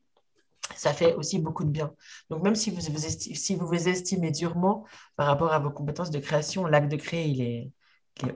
[0.76, 1.94] ça fait aussi beaucoup de bien.
[2.30, 5.72] Donc, même si vous vous, estimez, si vous, vous estimez durement par rapport à vos
[5.72, 7.72] compétences de création, l'acte de créer, il est,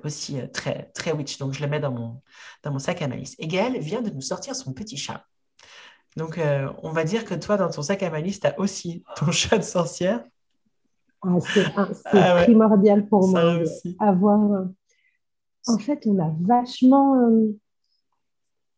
[0.03, 1.37] aussi euh, très, très witch.
[1.39, 2.21] Donc, je le mets dans mon,
[2.63, 3.35] dans mon sac à maïs.
[3.39, 5.25] Et Gaëlle vient de nous sortir son petit chat.
[6.17, 9.03] Donc, euh, on va dire que toi, dans ton sac à maïs, tu as aussi
[9.15, 10.23] ton chat de sorcière.
[11.23, 11.65] Ah, c'est
[12.13, 13.59] ah primordial pour moi
[13.99, 14.51] avoir.
[14.51, 14.65] Euh,
[15.67, 17.13] en fait, on a vachement.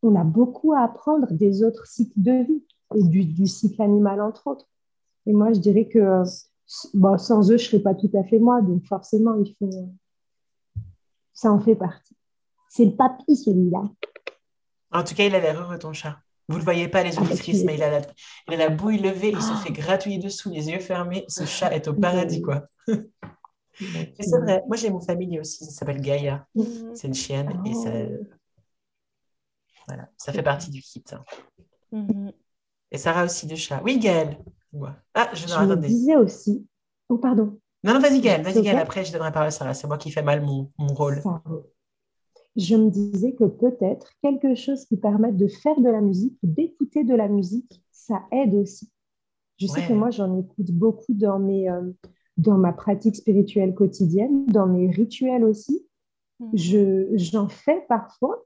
[0.03, 2.63] on a beaucoup à apprendre des autres cycles de vie
[2.95, 4.67] et du, cycle animal, entre autres.
[5.25, 6.23] Et moi, je dirais que
[6.93, 8.61] bon, sans eux, je ne serais pas tout à fait moi.
[8.61, 9.89] Donc, forcément, il faut...
[11.33, 12.15] ça en fait partie.
[12.69, 13.83] C'est le papy, celui-là.
[14.91, 16.17] En tout cas, il a l'air heureux, ton chat.
[16.49, 18.01] Vous ne le voyez pas, les ah, auditrices, mais il a, la,
[18.47, 21.23] il a la bouille levée, il se fait gratouiller dessous, les yeux fermés.
[21.29, 22.67] Ce chat est au paradis, quoi.
[22.87, 24.61] c'est vrai.
[24.67, 25.63] Moi, j'ai mon familier aussi.
[25.65, 26.45] Ça s'appelle Gaïa.
[26.55, 26.95] Mhm.
[26.95, 27.61] C'est une chienne.
[27.65, 27.89] Et ça...
[27.93, 28.25] Oh.
[29.87, 30.09] Voilà.
[30.17, 31.03] ça fait partie du kit.
[31.11, 31.23] Hein.
[31.91, 32.31] Mhm.
[32.93, 33.81] Et Sarah aussi de chat.
[33.83, 34.37] Oui, Gaëlle.
[35.15, 36.65] Ah, je, je me disais aussi.
[37.09, 37.59] Oh, pardon.
[37.83, 38.43] Non, non, vas-y, Gaëlle.
[38.43, 38.77] Vas-y, Gaëlle.
[38.77, 39.73] Après, je donnerai la parole à Sarah.
[39.73, 41.21] C'est moi qui fais mal mon, mon rôle.
[42.55, 47.03] Je me disais que peut-être quelque chose qui permette de faire de la musique, d'écouter
[47.03, 48.91] de la musique, ça aide aussi.
[49.57, 51.91] Je sais que moi, j'en écoute beaucoup dans, mes, euh,
[52.37, 55.83] dans ma pratique spirituelle quotidienne, dans mes rituels aussi.
[56.39, 56.49] Hmm.
[56.53, 58.45] Je, j'en fais parfois,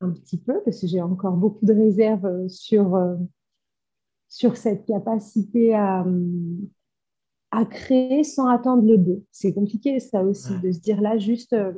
[0.00, 3.16] un petit peu, parce que j'ai encore beaucoup de réserves sur, euh,
[4.28, 6.04] sur cette capacité à,
[7.50, 9.24] à créer sans attendre le deux.
[9.30, 11.72] C'est compliqué ça aussi, de se dire là juste, euh,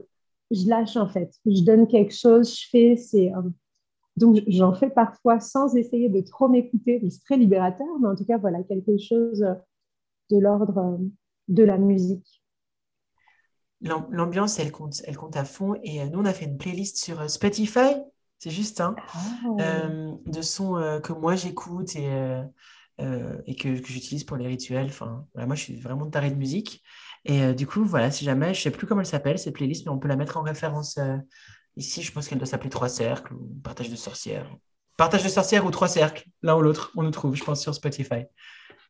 [0.51, 3.32] je lâche en fait, je donne quelque chose, je fais, c'est...
[3.34, 3.42] Euh,
[4.16, 8.24] donc j'en fais parfois sans essayer de trop m'écouter, c'est très libérateur, mais en tout
[8.26, 9.46] cas voilà quelque chose
[10.30, 10.98] de l'ordre euh,
[11.48, 12.42] de la musique.
[13.80, 15.74] L'ambiance, elle compte, elle compte à fond.
[15.82, 17.96] Et nous, on a fait une playlist sur Spotify
[18.41, 18.97] c'est juste hein,
[20.26, 22.09] de sons euh, que moi j'écoute et,
[22.99, 24.86] euh, et que, que j'utilise pour les rituels.
[24.86, 26.82] Enfin, moi, je suis vraiment tarée de musique.
[27.26, 29.93] Et du coup, voilà, si jamais, je sais plus comment elle s'appelle, cette playlist, mais
[29.93, 30.99] on peut la mettre en référence
[31.76, 32.01] ici.
[32.01, 34.51] Je pense qu'elle doit s'appeler Trois cercles ou Partage de sorcières.
[34.97, 37.74] Partage de sorcières ou trois cercles, l'un ou l'autre, on nous trouve, je pense, sur
[37.74, 38.24] Spotify.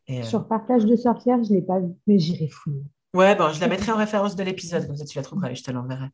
[0.07, 2.85] Et, sur Partage de sorcières, je ne l'ai pas vu, mais j'irai fouiller.
[3.15, 5.57] Ouais, bon, je la mettrai en référence de l'épisode, comme ça tu la trouveras et
[5.57, 6.07] je te l'enverrai.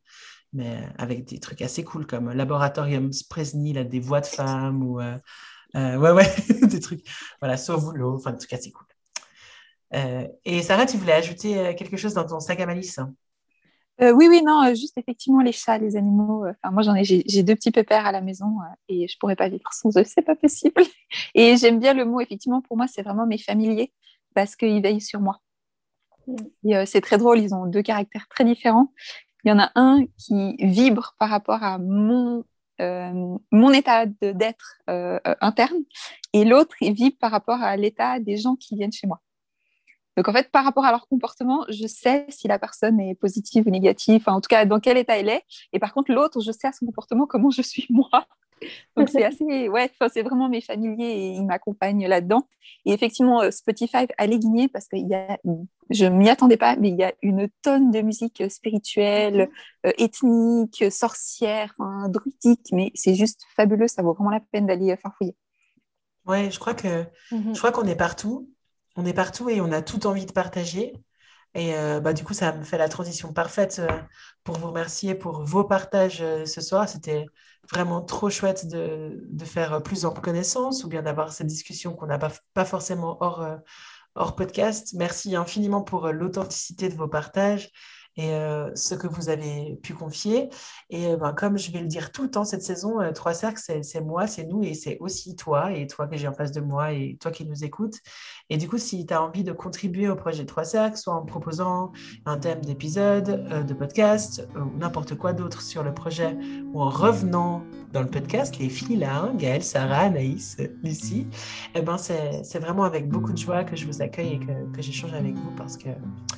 [0.56, 5.00] Mais avec des trucs assez cool comme Laboratorium Spresny, là, des voix de femmes ou.
[5.00, 5.18] Euh,
[5.74, 6.34] euh, ouais, ouais,
[6.66, 7.04] des trucs.
[7.40, 8.86] Voilà, Sauve-l'eau, enfin, des trucs assez cool.
[9.94, 12.98] Euh, et Sarah, tu voulais ajouter quelque chose dans ton sac à malice
[13.98, 16.44] oui, oui, non, juste effectivement les chats, les animaux.
[16.46, 18.58] Enfin, moi, j'en ai, j'ai deux petits pépères à la maison
[18.90, 20.82] et je pourrais pas vivre sans eux, c'est pas possible.
[21.34, 23.94] Et j'aime bien le mot, effectivement, pour moi, c'est vraiment mes familiers
[24.34, 25.40] parce qu'ils veillent sur moi.
[26.66, 28.92] Euh, c'est très drôle, ils ont deux caractères très différents.
[29.46, 32.44] Il y en a un qui vibre par rapport à mon,
[32.80, 35.84] euh, état d'être euh, interne
[36.32, 39.20] et l'autre, vibre par rapport à l'état des gens qui viennent chez moi.
[40.16, 43.68] Donc en fait, par rapport à leur comportement, je sais si la personne est positive
[43.68, 45.44] ou négative, en tout cas dans quel état elle est.
[45.72, 48.26] Et par contre, l'autre, je sais à son comportement comment je suis moi.
[48.96, 52.48] Donc c'est assez, ouais, c'est vraiment mes familiers et ils m'accompagnent là-dedans.
[52.84, 55.38] Et effectivement, euh, Spotify a guigner parce que y a,
[55.90, 59.50] je m'y attendais pas, mais il y a une tonne de musique spirituelle,
[59.84, 61.74] euh, ethnique, sorcière,
[62.08, 63.88] druidique, mais c'est juste fabuleux.
[63.88, 65.36] Ça vaut vraiment la peine d'aller euh, farfouiller.
[66.26, 67.54] Ouais, je crois que mhm.
[67.54, 68.50] je crois qu'on est partout.
[68.96, 70.94] On est partout et on a tout envie de partager.
[71.54, 73.80] Et bah, du coup, ça me fait la transition parfaite
[74.44, 76.86] pour vous remercier pour vos partages ce soir.
[76.86, 77.24] C'était
[77.70, 82.06] vraiment trop chouette de, de, faire plus en connaissance ou bien d'avoir cette discussion qu'on
[82.06, 83.56] n'a pas, pas, forcément hors, euh,
[84.14, 84.94] hors podcast.
[84.94, 87.70] Merci infiniment pour euh, l'authenticité de vos partages
[88.16, 90.48] et euh, ce que vous avez pu confier.
[90.90, 94.00] Et ben, comme je vais le dire tout le temps cette saison, Trois Cercles, c'est
[94.00, 96.92] moi, c'est nous et c'est aussi toi et toi que j'ai en face de moi
[96.92, 97.96] et toi qui nous écoutes.
[98.48, 101.22] Et du coup, si tu as envie de contribuer au projet Trois Cercles, soit en
[101.22, 101.92] proposant
[102.24, 106.36] un thème d'épisode, de podcast ou n'importe quoi d'autre sur le projet
[106.72, 107.62] ou en revenant
[107.92, 111.26] dans le podcast, les filles là, hein, Gaëlle, Sarah, Anaïs, Lucie,
[111.74, 114.82] eh ben c'est vraiment avec beaucoup de joie que je vous accueille et que, que
[114.82, 115.88] j'échange avec vous parce que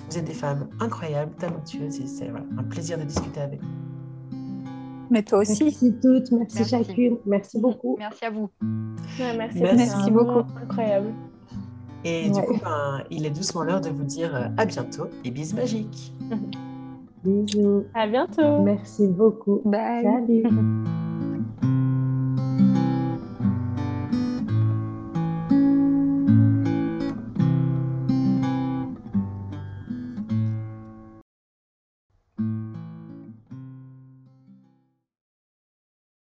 [0.09, 1.35] vous êtes des femmes incroyables,
[1.77, 3.69] et c'est un plaisir de discuter avec vous.
[5.11, 5.65] Mais toi aussi.
[5.65, 7.97] Merci toutes, merci, chacune, merci beaucoup.
[7.99, 8.51] Merci à vous.
[9.19, 10.47] merci, merci beaucoup.
[10.63, 11.15] Incroyable.
[12.05, 15.31] Et du coup, ben, il est doucement l'heure de vous dire euh, à bientôt et
[15.31, 16.13] bis magiques.
[17.25, 17.85] Bisous.
[17.95, 18.63] À bientôt.
[18.63, 19.63] Merci beaucoup.
[19.65, 20.05] Bye.
[20.05, 20.45] Salut.